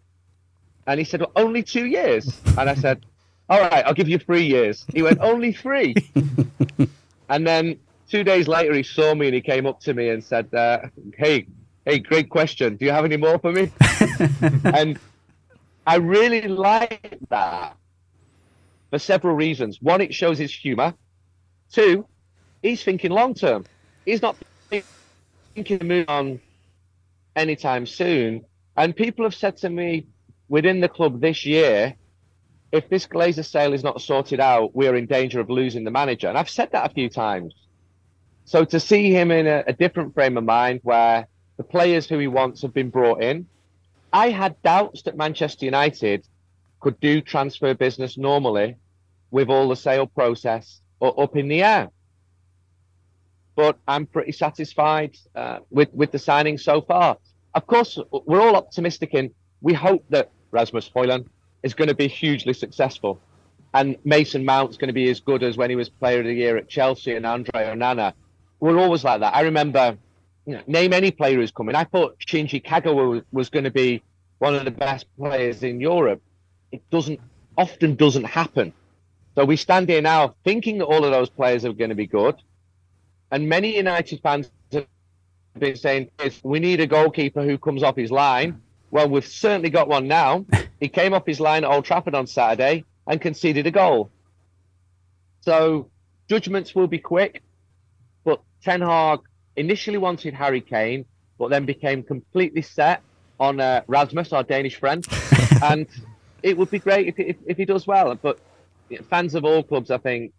[0.87, 2.41] And he said, well, only two years.
[2.59, 3.05] And I said,
[3.49, 4.85] all right, I'll give you three years.
[4.93, 5.95] He went, only three.
[7.29, 10.23] and then two days later, he saw me and he came up to me and
[10.23, 10.81] said, uh,
[11.17, 11.47] hey,
[11.85, 12.77] hey, great question.
[12.77, 13.71] Do you have any more for me?
[14.65, 14.99] and
[15.87, 17.77] I really like that
[18.91, 19.81] for several reasons.
[19.81, 20.95] One, it shows his humor.
[21.73, 22.07] Two,
[22.63, 23.65] he's thinking long term.
[24.05, 24.37] He's not
[24.69, 26.41] thinking to move on
[27.37, 28.45] anytime soon.
[28.77, 30.07] And people have said to me
[30.51, 31.95] within the club this year,
[32.73, 36.29] if this Glazer sale is not sorted out, we're in danger of losing the manager.
[36.29, 37.55] And I've said that a few times.
[38.45, 42.19] So to see him in a, a different frame of mind where the players who
[42.19, 43.47] he wants have been brought in,
[44.13, 46.27] I had doubts that Manchester United
[46.81, 48.75] could do transfer business normally
[49.31, 51.91] with all the sale process up in the air.
[53.55, 57.19] But I'm pretty satisfied uh, with, with the signing so far.
[57.55, 61.27] Of course, we're all optimistic and we hope that Rasmus Højlund
[61.63, 63.21] is going to be hugely successful.
[63.73, 66.35] And Mason Mount's going to be as good as when he was player of the
[66.35, 68.13] year at Chelsea and Andre Onana.
[68.59, 69.35] We're always like that.
[69.35, 69.97] I remember,
[70.47, 71.77] you know, name any player who's coming.
[71.77, 74.03] I thought Shinji Kagawa was, was going to be
[74.39, 76.21] one of the best players in Europe.
[76.73, 77.21] It doesn't
[77.57, 78.73] often doesn't happen.
[79.35, 82.07] So we stand here now thinking that all of those players are going to be
[82.07, 82.37] good.
[83.31, 84.87] And many United fans have
[85.59, 86.11] been saying,
[86.43, 88.61] we need a goalkeeper who comes off his line.
[88.91, 90.45] Well, we've certainly got one now.
[90.81, 94.11] He came off his line at Old Trafford on Saturday and conceded a goal.
[95.43, 95.91] So
[96.27, 97.43] judgments will be quick,
[98.25, 99.21] but Ten Hag
[99.57, 101.05] initially wanted Harry Kane,
[101.39, 103.03] but then became completely set
[103.39, 105.07] on uh, Rasmus, our Danish friend.
[105.63, 105.87] and
[106.43, 108.15] it would be great if, if, if he does well.
[108.15, 108.39] But
[109.11, 110.33] fans of all clubs, I think,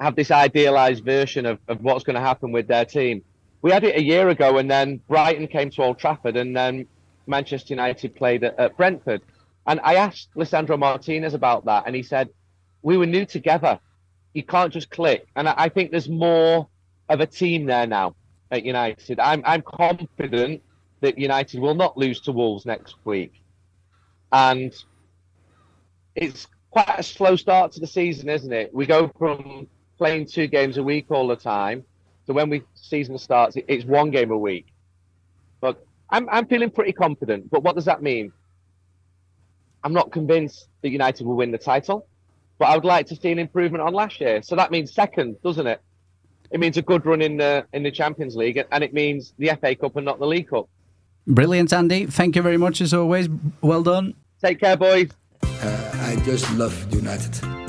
[0.00, 3.22] have this idealized version of, of what's going to happen with their team.
[3.62, 6.86] We had it a year ago, and then Brighton came to Old Trafford, and then
[7.26, 9.22] Manchester United played at, at Brentford.
[9.66, 12.28] And I asked Lisandro Martinez about that, and he said,
[12.82, 13.80] We were new together.
[14.32, 15.26] You can't just click.
[15.34, 16.68] And I, I think there's more
[17.08, 18.14] of a team there now
[18.50, 19.18] at United.
[19.18, 20.62] I'm, I'm confident
[21.00, 23.42] that United will not lose to Wolves next week.
[24.32, 24.72] And
[26.14, 28.74] it's quite a slow start to the season, isn't it?
[28.74, 29.66] We go from
[29.98, 31.84] playing two games a week all the time
[32.26, 34.66] to when we season starts, it's one game a week.
[36.10, 37.50] But I'm, I'm feeling pretty confident.
[37.50, 38.32] But what does that mean?
[39.84, 42.08] I'm not convinced that United will win the title,
[42.58, 44.42] but I would like to see an improvement on last year.
[44.42, 45.80] So that means second, doesn't it?
[46.50, 49.50] It means a good run in the in the Champions League, and it means the
[49.60, 50.68] FA Cup and not the League Cup.
[51.26, 52.06] Brilliant, Andy.
[52.06, 53.28] Thank you very much as always.
[53.60, 54.14] Well done.
[54.42, 55.10] Take care, boys.
[55.42, 57.65] Uh, I just love United.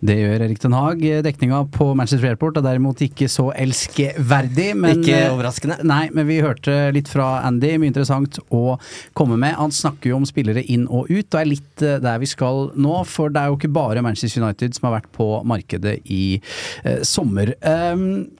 [0.00, 1.02] Det gjør Erik Den Haag.
[1.26, 4.70] Dekninga på Manchester Airport er derimot ikke så elskeverdig.
[4.80, 5.76] Men, ikke overraskende.
[5.84, 7.74] Nei, men vi hørte litt fra Andy.
[7.76, 8.78] Mye interessant å
[9.18, 9.58] komme med.
[9.60, 12.70] Han snakker jo om spillere inn og ut, og er litt eh, der vi skal
[12.80, 12.94] nå.
[13.08, 17.04] For det er jo ikke bare Manchester United som har vært på markedet i eh,
[17.04, 17.52] sommer.
[17.60, 18.30] Um,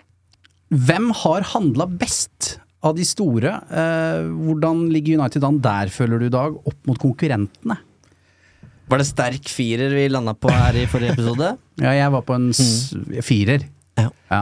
[0.73, 2.55] hvem har handla best
[2.87, 3.53] av de store?
[3.69, 7.83] Uh, hvordan ligger United an der, føler du i dag, opp mot konkurrentene?
[8.91, 11.53] Var det sterk firer vi landa på her i forrige episode?
[11.85, 12.91] Ja, jeg var på en s
[13.25, 13.63] firer.
[13.97, 14.11] Ja.
[14.29, 14.41] Ja.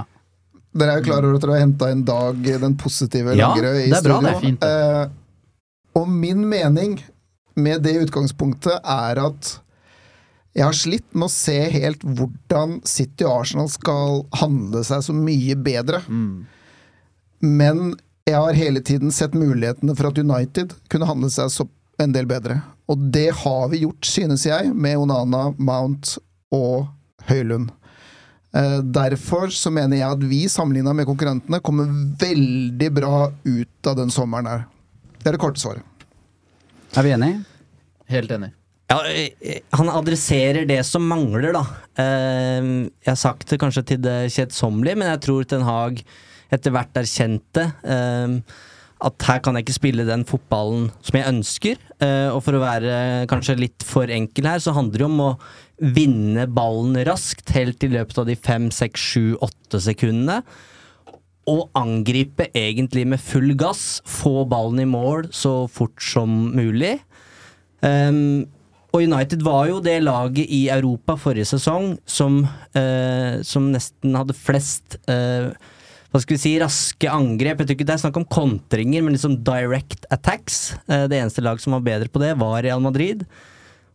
[0.79, 3.79] Dere er jo klar over at dere har henta en Dag den positive Ja, Langerød
[3.85, 4.27] i det er bra, studio.
[4.27, 6.99] det er fint, Eh, og min mening
[7.59, 9.49] med det utgangspunktet er at
[10.59, 15.15] jeg har slitt med å se helt hvordan City og Arsenal skal handle seg så
[15.15, 16.01] mye bedre.
[17.41, 17.93] Men
[18.27, 21.67] jeg har hele tiden sett mulighetene for at United kunne handle seg så
[22.03, 22.61] en del bedre.
[22.89, 26.17] Og det har vi gjort, synes jeg, med Onana, Mount
[26.55, 26.89] og
[27.29, 27.71] Høylund.
[28.57, 33.99] Eh, derfor så mener jeg at vi, sammenligna med konkurrentene, kommer veldig bra ut av
[33.99, 34.63] den sommeren her.
[35.19, 35.85] Det er det korte svaret.
[36.97, 37.43] Er vi enige?
[38.09, 38.55] Helt enig.
[38.89, 41.67] Ja, eh, han adresserer det som mangler, da.
[42.01, 46.01] Eh, Jeg har sagt det kanskje til det kjedsommelige, men jeg tror Ten Hag
[46.51, 48.39] etter hvert erkjente eh,
[49.05, 51.83] at her kan jeg ikke spille den fotballen som jeg ønsker.
[52.03, 55.31] Eh, Og for å være kanskje litt for enkel her, så handler det om å
[55.79, 60.43] vinne ballen raskt, helt i løpet av de fem, seks, sju, åtte sekundene.
[61.49, 66.99] Og angripe egentlig med full gass, få ballen i mål så fort som mulig.
[67.81, 68.49] Um,
[68.91, 72.41] og United var jo det laget i Europa forrige sesong som,
[72.75, 75.53] uh, som nesten hadde flest eh,
[76.09, 77.61] hva skal vi si, raske angrep.
[77.61, 80.73] Jeg tror ikke det er snakk om kontringer, men liksom direct attacks.
[80.89, 83.27] Eh, det eneste lag som var bedre på det, var Real Madrid.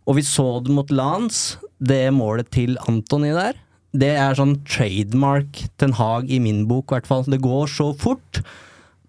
[0.06, 3.58] Og vi så det mot Lans, det målet til Antony der.
[3.94, 7.26] Det er sånn trademark Ten Hag i min bok, i hvert fall.
[7.30, 8.44] Det går så fort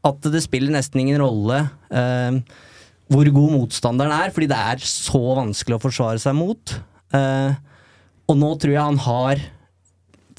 [0.04, 1.60] at det spiller nesten ingen rolle.
[1.92, 2.40] Eh,
[3.12, 6.76] hvor god motstanderen er, fordi det er så vanskelig å forsvare seg mot.
[7.12, 7.52] Eh,
[8.24, 9.44] og nå tror jeg han har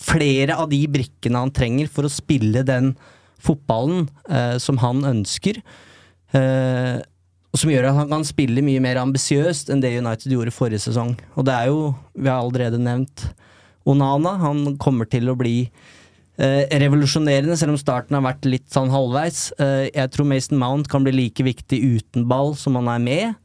[0.06, 2.94] flere av de brikkene han trenger for å spille den
[3.42, 5.62] fotballen eh, som han ønsker.
[6.36, 7.02] Eh,
[7.56, 10.86] og som gjør at han kan spille mye mer ambisiøst enn det United gjorde forrige
[10.88, 11.16] sesong.
[11.40, 13.30] Og det er jo, vi har allerede nevnt
[13.88, 14.36] Onana.
[14.42, 15.60] Han kommer til å bli
[16.36, 19.54] Eh, revolusjonerende, selv om starten har vært litt sånn halvveis.
[19.56, 23.45] Eh, jeg tror Mason Mount kan bli like viktig uten ball som han er med.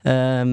[0.00, 0.44] Eh,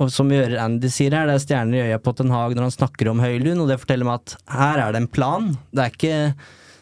[0.00, 2.76] og som Andy sier her, det er stjerner i øya på Ten Hag når han
[2.76, 5.50] snakker om Høylund, og det forteller meg at her er det en plan.
[5.70, 6.18] Det er ikke,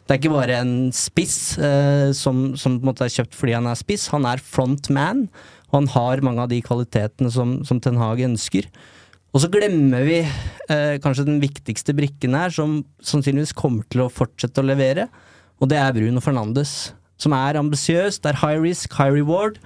[0.05, 3.57] det er ikke bare en spiss uh, som, som på en måte er kjøpt fordi
[3.59, 5.27] han er spiss, han er front man,
[5.72, 8.70] og han har mange av de kvalitetene som, som Ten Hag ønsker.
[9.35, 14.12] Og så glemmer vi uh, kanskje den viktigste brikken her, som sannsynligvis kommer til å
[14.12, 15.09] fortsette å levere,
[15.59, 16.92] og det er Bruno Fernandes.
[17.18, 19.59] Som er ambisiøs, det er high risk, high reward,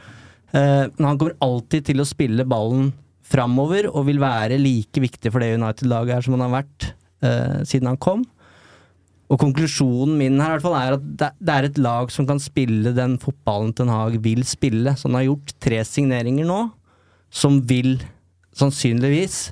[0.53, 2.93] men han kommer alltid til å spille ballen
[3.29, 6.91] framover, og vil være like viktig for det United-laget her som han har vært
[7.25, 8.25] eh, siden han kom.
[9.29, 12.41] Og konklusjonen min her hvert fall er at det, det er et lag som kan
[12.41, 14.95] spille den fotballen Ten Hag vil spille.
[14.97, 16.63] Så han har gjort tre signeringer nå,
[17.29, 17.99] som vil
[18.57, 19.51] sannsynligvis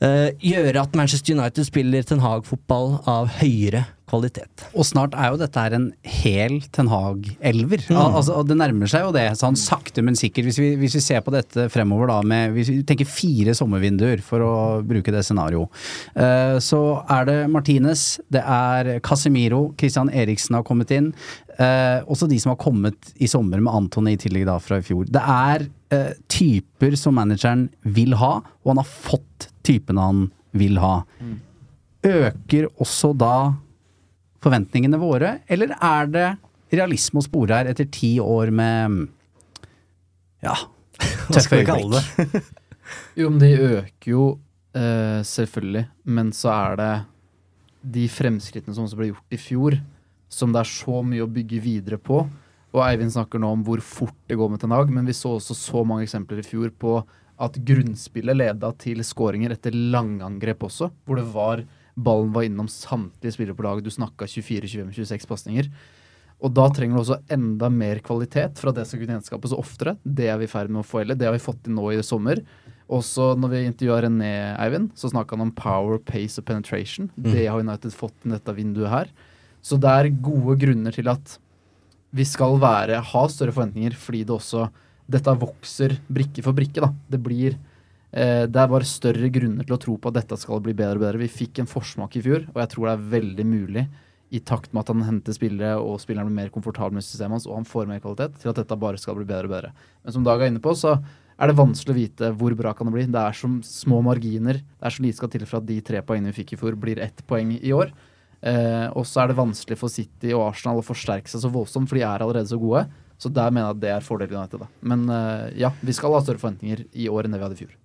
[0.00, 4.64] eh, gjøre at Manchester United spiller Ten Hag-fotball av høyere kvalitet.
[4.74, 7.84] Og snart er jo dette her en hel Ten Hag-elver.
[7.88, 7.96] Mm.
[7.96, 10.48] Al altså, det nærmer seg jo det, sånn sakte, men sikkert.
[10.48, 14.22] Hvis vi, hvis vi ser på dette fremover da med Hvis vi tenker fire sommervinduer,
[14.24, 14.54] for å
[14.86, 15.70] bruke det scenarioet,
[16.16, 21.12] uh, så er det Martinez, det er Casemiro, Christian Eriksen har kommet inn.
[21.60, 24.84] Uh, også de som har kommet i sommer med Antony i tillegg da fra i
[24.86, 25.06] fjor.
[25.12, 30.80] Det er uh, typer som manageren vil ha, og han har fått typene han vil
[30.82, 31.00] ha.
[32.06, 33.34] Øker også da
[34.44, 36.28] forventningene våre, eller er det
[36.72, 39.02] realisme å spore her etter ti år med
[40.44, 40.56] ja,
[41.34, 42.40] tøffe øyeblikk?
[43.14, 44.22] Jo, men de øker jo
[44.74, 46.92] uh, selvfølgelig, men så er det
[47.94, 49.76] de fremskrittene som også ble gjort i fjor,
[50.30, 52.24] som det er så mye å bygge videre på.
[52.70, 55.36] Og Eivind snakker nå om hvor fort det går med Ten Hag, men vi så
[55.36, 56.98] også så mange eksempler i fjor på
[57.40, 63.36] at grunnspillet leda til skåringer etter langangrep også, hvor det var ballen var innom samtlige
[63.36, 63.86] spillere på laget.
[63.86, 65.70] Du snakka 24-25-26 pasninger.
[66.40, 69.96] Og da trenger du også enda mer kvalitet fra det som kunne gjenskapes oftere.
[70.04, 71.18] Det er vi i ferd med å få heller.
[71.18, 72.40] Det har vi fått til nå i sommer.
[72.90, 77.10] Også når vi intervjua René Eivind, så snakka han om power, pace og penetration.
[77.14, 77.28] Mm.
[77.28, 79.12] Det har United fått i dette vinduet her.
[79.60, 81.36] Så det er gode grunner til at
[82.16, 84.70] vi skal være, ha større forventninger, fordi det også
[85.10, 86.92] Dette vokser brikke for brikke, da.
[87.10, 87.56] Det blir
[88.10, 91.04] Det er bare større grunner til å tro på at dette skal bli bedre og
[91.04, 91.20] bedre.
[91.22, 93.84] Vi fikk en forsmak i fjor, og jeg tror det er veldig mulig
[94.30, 97.48] i takt med at han henter spillere og spilleren blir mer komfortabel med systemet hans
[97.48, 99.72] og han får mer kvalitet, til at dette bare skal bli bedre og bedre.
[100.04, 100.96] Men som Dag er inne på, så
[101.40, 103.06] er det vanskelig å vite hvor bra kan det bli.
[103.10, 104.60] Det er som små marginer.
[104.60, 106.78] Det er så lite skal til for at de tre poengene vi fikk i fjor,
[106.78, 107.90] blir ett poeng i år.
[108.40, 111.90] Eh, og så er det vanskelig for City og Arsenal å forsterke seg så voldsomt,
[111.90, 112.86] for de er allerede så gode.
[113.20, 114.68] Så der mener jeg at det er fordelen.
[114.80, 117.64] Men eh, ja, vi skal ha større forventninger i år enn det vi hadde i
[117.64, 117.79] fjor.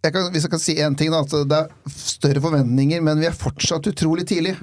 [0.00, 3.20] Jeg kan, hvis jeg kan si én ting, da, at det er større forventninger, men
[3.20, 4.54] vi er fortsatt utrolig tidlig.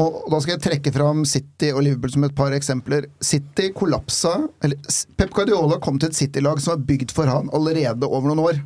[0.00, 3.10] Og, og da skal jeg trekke fram City og Liverpool som et par eksempler.
[3.20, 4.80] City kollapsa eller
[5.20, 8.64] Pep Guardiola kom til et City-lag som var bygd for han allerede over noen år.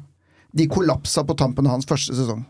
[0.54, 2.46] De kollapsa på tampen av hans første sesong.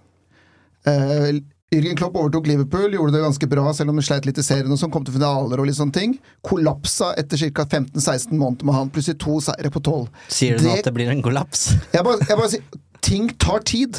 [0.84, 1.40] Uh,
[1.72, 4.68] Jürgen Klopp overtok Liverpool, gjorde det ganske bra, selv om de sleit litt i serien
[4.74, 6.18] og sånn, kom til finaler og litt sånne ting.
[6.44, 7.64] Kollapsa etter ca.
[7.64, 10.10] 15-16 måneder med han, plutselig to seire på tolv.
[10.28, 11.70] Sier du nå at det blir en kollaps?
[11.94, 13.98] Jeg bare, jeg bare sier, ting tar tid.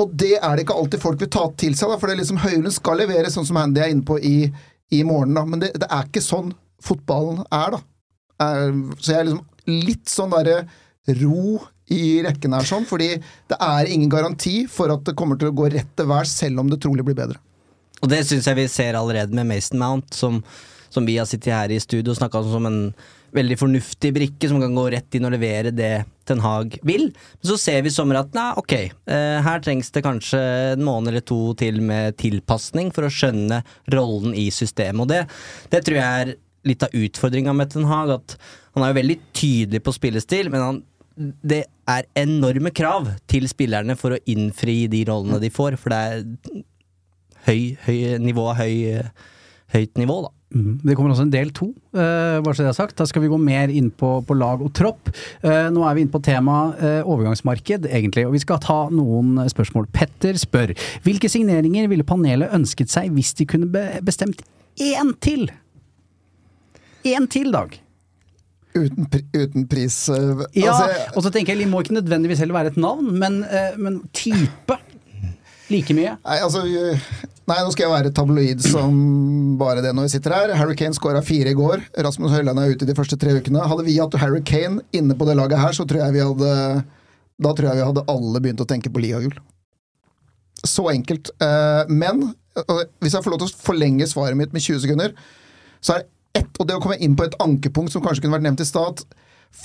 [0.00, 2.22] Og det er det ikke alltid folk vil ta til seg, da, for det er
[2.22, 4.36] liksom Høylund skal levere, sånn som Handy er inne på i,
[4.94, 5.34] i morgen.
[5.36, 5.44] Da.
[5.48, 7.82] Men det, det er ikke sånn fotballen er, da.
[8.42, 9.44] Er, så jeg er liksom
[9.86, 10.62] litt sånn derre
[11.20, 11.60] ro
[11.92, 13.10] i rekken her, sånn, fordi
[13.50, 16.62] det er ingen garanti for at det kommer til å gå rett til værs, selv
[16.62, 17.38] om det trolig blir bedre.
[18.02, 20.40] Og det syns jeg vi ser allerede med Mason Mount, som,
[20.90, 22.80] som vi har sittet her i studio og snakka om som en
[23.32, 27.08] veldig fornuftig brikke som kan gå rett inn og levere det Ten Hag vil.
[27.12, 30.40] Men så ser vi i sommer at nei, ok, eh, her trengs det kanskje
[30.74, 33.62] en måned eller to til med tilpasning for å skjønne
[33.94, 35.04] rollen i systemet.
[35.04, 35.24] Og det,
[35.72, 36.34] det tror jeg er
[36.68, 38.36] litt av utfordringa med Ten Hag, at
[38.76, 40.82] han er jo veldig tydelig på spillestil, men han
[41.16, 45.98] det er enorme krav til spillerne for å innfri de rollene de får, for det
[46.00, 46.62] er
[47.46, 49.02] høy, høy nivå av høy,
[49.72, 50.32] høyt nivå, da.
[50.52, 50.80] Mhm.
[50.84, 52.96] Det kommer også en del to, uh, bare så det er sagt.
[52.98, 55.08] Da skal vi gå mer inn på, på lag og tropp.
[55.44, 59.40] Uh, nå er vi inne på temaet uh, overgangsmarked, egentlig, og vi skal ta noen
[59.48, 59.88] spørsmål.
[59.94, 60.74] Petter spør
[61.06, 64.44] hvilke signeringer ville panelet ønsket seg hvis de kunne be bestemt
[64.80, 65.48] én til?
[67.08, 67.80] Én til, Dag.
[68.72, 72.40] Uten, pri, uten pris eh, Ja, altså, og så tenker jeg, det må ikke nødvendigvis
[72.40, 73.42] heller være et navn, men,
[73.76, 74.78] men type.
[75.68, 76.14] Like mye.
[76.24, 76.62] Nei, altså
[77.50, 78.98] Nei, nå skal jeg være tabloid som
[79.58, 80.52] bare det når vi sitter her.
[80.54, 81.80] Harry Kane skåra fire i går.
[82.06, 83.64] Rasmus Høyland er ute de første tre ukene.
[83.66, 86.52] Hadde vi hatt Harry Kane inne på det laget her, så tror jeg vi hadde
[87.42, 89.34] Da tror jeg vi hadde alle begynt å tenke på ligagull.
[90.62, 91.32] Så enkelt.
[91.42, 92.28] Eh, Men
[93.02, 95.14] hvis jeg får lov til å forlenge svaret mitt med 20 sekunder,
[95.82, 98.36] så er det ett, og det å komme inn på et ankepunkt som kanskje kunne
[98.38, 99.02] vært nevnt i stad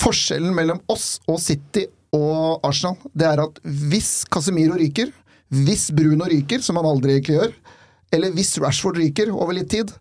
[0.01, 5.13] Forskjellen mellom oss og City og Arsenal, det er at hvis Casemiro ryker,
[5.53, 7.53] hvis Bruno ryker, som han aldri egentlig gjør,
[8.15, 9.91] eller hvis Rashford ryker over litt tid,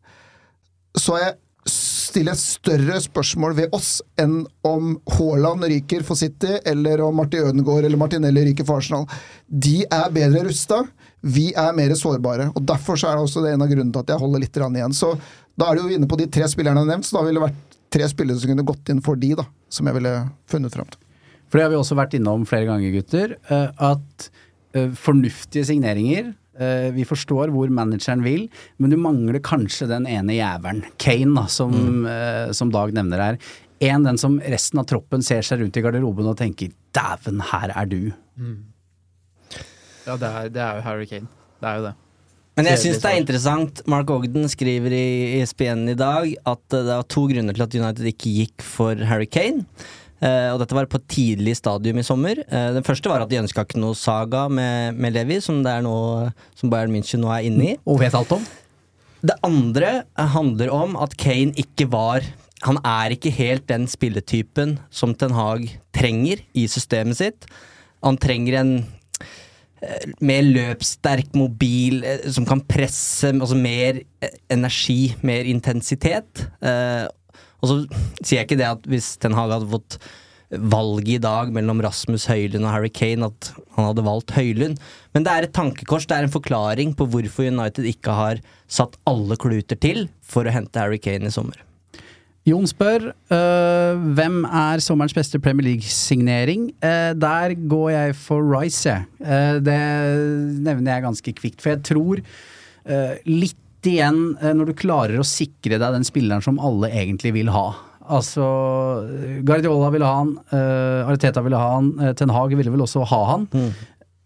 [0.96, 1.36] så er jeg
[1.66, 7.48] stiller jeg større spørsmål ved oss enn om Haaland ryker for City, eller om Martin
[7.50, 9.02] Ødegaard eller Martinelli ryker for Arsenal.
[9.50, 10.78] De er bedre rusta,
[11.26, 12.52] vi er mer sårbare.
[12.54, 14.60] og Derfor så er det også det en av grunnene til at jeg holder litt
[14.62, 14.94] igjen.
[14.94, 15.16] Så
[15.58, 17.40] Da er du jo inne på de tre spillerne jeg har nevnt, så da ville
[17.40, 20.14] det vært tre spillere som kunne gått inn for de, da, som jeg ville
[20.46, 21.00] funnet fram til.
[21.48, 23.36] For det har vi også vært innom flere ganger, gutter.
[23.50, 24.30] eh, At
[24.96, 28.46] fornuftige signeringer eh, Vi forstår hvor manageren vil,
[28.78, 32.54] men du mangler kanskje den ene jævelen, Kane, da, som, mm.
[32.56, 33.40] som Dag nevner her.
[33.84, 37.74] En, den som resten av troppen ser seg rundt i garderoben og tenker 'dæven, her
[37.76, 38.10] er du'.
[40.06, 41.28] Ja, det er, det er jo Harry Kane.
[41.60, 41.94] Det er jo det.
[42.56, 43.80] Men jeg syns det er interessant.
[43.90, 47.76] Mark Ogden skriver i ESPN i dag at eh, det var to grunner til at
[47.76, 49.66] United ikke gikk for Harry Kane.
[50.24, 52.40] Eh, og dette var på et tidlig stadium i sommer.
[52.46, 55.74] Eh, den første var at de ønska ikke noe saga med, med Levi, som, det
[55.74, 57.76] er noe, som Bayern München nå er inne i.
[57.84, 58.46] Og vet alt om.
[59.26, 62.24] Det andre handler om at Kane ikke var
[62.66, 67.44] Han er ikke helt den spilletypen som Ten Hag trenger i systemet sitt.
[68.02, 68.70] Han trenger en
[69.84, 72.00] eh, mer løpssterk mobil
[72.32, 74.00] som kan presse altså mer
[74.50, 76.46] energi, mer intensitet.
[77.62, 77.80] Og så
[78.20, 79.98] sier jeg ikke det at hvis Ten Hag hadde fått
[80.50, 84.78] valget i dag mellom Rasmus Høylund og Harry Kane, at han hadde valgt Høylund.
[85.14, 88.94] Men det er et tankekors, det er en forklaring på hvorfor United ikke har satt
[89.10, 91.58] alle kluter til for å hente Harry Kane i sommer.
[92.46, 96.68] Jon spør øh, hvem er sommerens beste Premier League-signering.
[96.78, 99.02] Eh, der går jeg for Rice, jeg.
[99.18, 99.78] Eh, det
[100.62, 103.58] nevner jeg ganske kvikt, for jeg tror øh, litt
[103.90, 107.68] igjen eh, når du klarer å sikre deg den spilleren som alle egentlig vil ha.
[108.06, 108.44] Altså
[109.42, 113.02] Guardiola ville ha han, uh, Ariteta ville ha han, uh, Ten Hag ville vel også
[113.10, 113.48] ha han.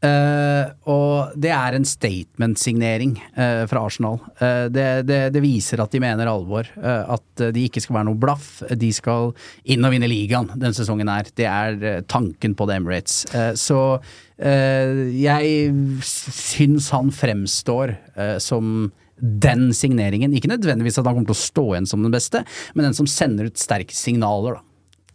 [0.00, 4.16] Eh, og det er en statement-signering uh, fra Arsenal.
[4.40, 6.70] Uh, det, det, det viser at de mener alvor.
[6.80, 8.62] eh, at de ikke skal være noe blaff.
[8.80, 9.34] De skal
[9.68, 11.28] inn og vinne ligaen denne sesongen her.
[11.36, 13.18] Det er eh, tanken på The Emirates.
[13.36, 14.00] Eh, så
[14.40, 15.68] eh, jeg
[16.08, 18.88] syns han fremstår eh, som
[19.20, 20.34] den signeringen.
[20.36, 22.44] Ikke nødvendigvis at han kommer til å stå igjen som den beste,
[22.74, 24.66] men den som sender ut sterke signaler, da.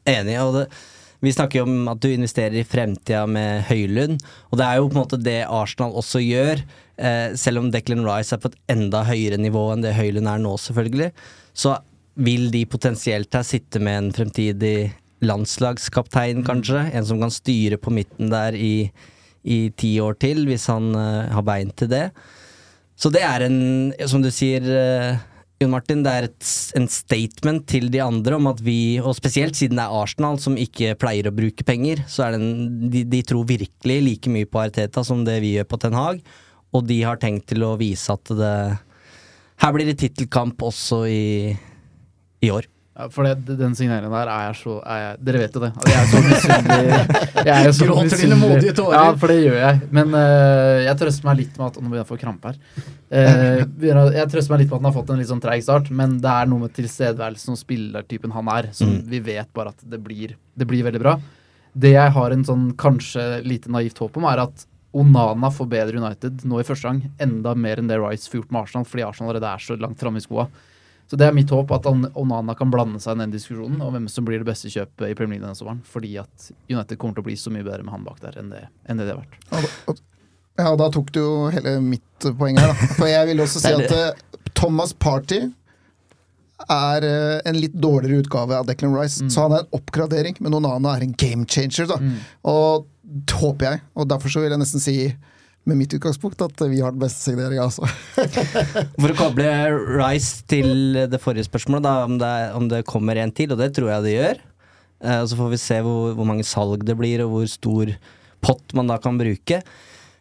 [0.05, 0.35] Enig.
[0.41, 0.65] og det,
[1.25, 4.19] Vi snakker jo om at du investerer i fremtida med Høylund,
[4.51, 6.61] og det er jo på en måte det Arsenal også gjør.
[6.97, 10.43] Eh, selv om Declan Rice er på et enda høyere nivå enn det Høylund er
[10.43, 11.09] nå, selvfølgelig,
[11.57, 11.79] så
[12.15, 14.93] vil de potensielt her sitte med en fremtidig
[15.25, 16.85] landslagskaptein, kanskje.
[16.93, 18.91] En som kan styre på midten der i,
[19.43, 22.05] i ti år til, hvis han eh, har bein til det.
[22.95, 25.17] Så det er en, som du sier, eh,
[25.59, 26.47] Jon Martin, det er et,
[26.79, 30.57] en statement til de andre om at vi, og spesielt siden det er Arsenal som
[30.59, 34.49] ikke pleier å bruke penger, så er det en, de, de tror virkelig like mye
[34.49, 36.23] på Arteta som det vi gjør på Ten Hag,
[36.75, 38.55] og de har tenkt til å vise at det
[39.63, 41.55] Her blir det tittelkamp også i,
[42.43, 42.67] i år.
[43.11, 45.69] For det, den signeringen der er jeg så er jeg, Dere vet jo det.
[45.83, 46.99] Jeg er så misunnelig.
[47.43, 48.95] Er Gråter dine modige tårer.
[48.95, 49.81] Ja, for det gjør jeg.
[49.97, 52.61] Men uh, jeg trøster meg litt med at Nå begynner jeg å få krampe her.
[53.15, 55.91] Uh, jeg trøster meg litt med at han har fått en litt sånn treig start,
[55.93, 59.03] men det er noe med tilstedeværelsen og spillertypen han er, som Mm.
[59.11, 61.13] vi vet bare at det blir, det blir veldig bra.
[61.75, 64.65] Det jeg har en sånn kanskje lite naivt håp om, er at
[64.95, 68.51] Onana får bedre United nå i første gang, enda mer enn det Rice får gjort
[68.55, 70.47] med Arsenal, fordi Arsenal allerede er så langt framme i skoa.
[71.07, 71.85] Så det er mitt håp, at
[72.17, 75.13] Onana kan blande seg i den diskusjonen om hvem som blir det beste kjøpet i
[75.13, 75.83] Premier League denne sommeren.
[75.85, 78.49] Fordi at United kommer til å bli så mye bedre med han bak der enn
[78.49, 79.37] det, enn det de har vært.
[79.53, 80.03] Og- og-
[80.57, 82.73] Ja, da tok du jo hele mitt poeng her, da.
[82.95, 84.13] For jeg vil også si at eh,
[84.55, 85.51] Thomas Party
[86.71, 89.19] er eh, en litt dårligere utgave av Declan Rice.
[89.29, 91.87] Så han er en oppgradering, men Onana er en game changer.
[91.91, 91.97] Da.
[92.47, 94.95] Og det håper jeg, og derfor så vil jeg nesten si
[95.65, 97.87] med mitt utgangspunkt at vi har den beste signeringa, altså.
[99.01, 99.49] For å koble
[99.97, 103.71] Rice til det forrige spørsmålet, da, om det, om det kommer en til, og det
[103.77, 104.45] tror jeg det gjør.
[105.05, 107.93] Eh, og så får vi se hvor, hvor mange salg det blir, og hvor stor
[108.45, 109.61] pott man da kan bruke.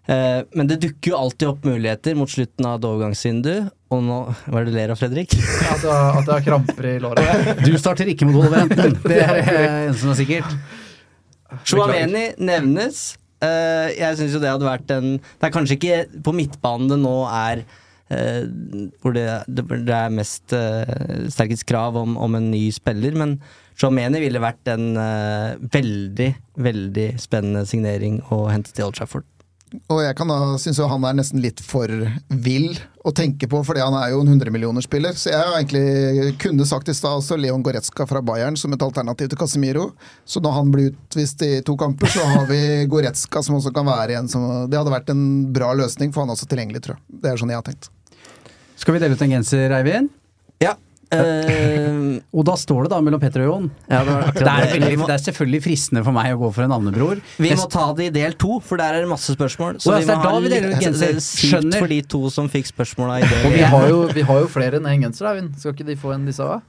[0.04, 3.52] Eh, men det dukker jo alltid opp muligheter mot slutten av et overgangsvindu.
[3.94, 5.36] Og nå Hva er det du ler av, Fredrik?
[5.72, 7.52] At jeg, har kramper i låret.
[7.66, 8.96] Du starter ikke mot Wolverhampton.
[9.04, 10.56] Det er det eneste som er sikkert.
[11.68, 13.04] Chouameni nevnes.
[13.44, 17.00] Eh, jeg syns jo det hadde vært en Det er kanskje ikke på midtbanen det
[17.02, 17.64] nå er
[18.12, 18.44] eh,
[19.02, 23.38] hvor det, det, er mest uh, sterkest krav om, om en ny spiller, men
[23.74, 26.28] Chouameni ville vært en eh, veldig,
[26.62, 29.26] veldig spennende signering å hente til Old Trafford.
[29.90, 31.90] Og jeg kan da synes jo han er nesten litt for
[32.28, 35.16] vill å tenke på, fordi han er jo en 100-millionerspiller.
[35.18, 38.84] Så jeg har egentlig kunne sagt i stad også Leon Goretzka fra Bayern som et
[38.86, 39.90] alternativ til Casemiro.
[40.24, 42.60] Så når han blir utvist i to kamper, så har vi
[42.92, 46.32] Goretzka som også kan være en som Det hadde vært en bra løsning, for han
[46.32, 47.20] er også tilgjengelig, tror jeg.
[47.24, 47.90] Det er sånn jeg har tenkt.
[48.80, 50.12] Skal vi dele ut en genser, Eivind?
[51.14, 53.70] Eh, Og da står det da mellom Petter og Jon.
[53.90, 54.90] ja, det, Det er, det.
[54.98, 57.20] det er selvfølgelig fristende for meg å gå for en navnebror.
[57.38, 59.80] Vi må ta det i del to, for der er det masse spørsmål.
[59.82, 61.78] Så oh, ja, vi må ha vi litt det Skjønner.
[61.78, 64.48] for de to som fikk spørsmåla i del Og vi har jo, vi har jo
[64.50, 65.54] flere enn én genser, Eivind.
[65.58, 66.62] Skal ikke de få en disse òg?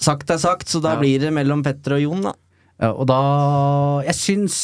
[0.00, 1.00] Sagt er sagt, så da Ja.
[1.00, 2.32] blir det mellom Petter og Jon, da.
[2.82, 4.54] Ja, og da Jeg syns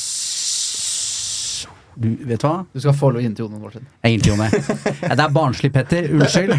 [1.97, 2.65] Du, vet hva?
[2.75, 3.87] Du skal få lov inn til Jon Martin.
[4.07, 4.77] Egentlig Jon, Jone.
[5.03, 6.07] Ja, det er barnslig, Petter.
[6.15, 6.55] Unnskyld.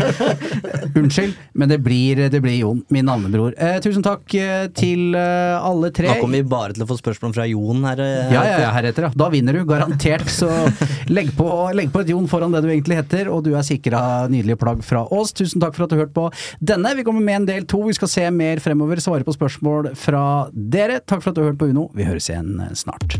[1.01, 3.53] Unnskyld, men det blir, det blir Jon, min navnebror.
[3.57, 6.09] Eh, tusen takk eh, til eh, alle tre.
[6.11, 8.01] Nå kommer vi bare til å få spørsmål fra Jon her.
[8.03, 9.11] eh, Ja, ja, ja, heretter, ja.
[9.17, 10.27] Da vinner du, garantert.
[10.31, 10.49] Så
[11.11, 14.03] legg på, legg på et Jon foran det du egentlig heter, og du er sikra
[14.31, 15.33] nydelige plagg fra oss.
[15.37, 16.27] Tusen takk for at du hørte på
[16.61, 16.93] denne.
[16.99, 17.81] Vi kommer med en del to.
[17.87, 21.01] Vi skal se mer fremover, svare på spørsmål fra dere.
[21.05, 21.89] Takk for at du har hørt på Uno.
[21.97, 23.19] Vi høres igjen snart.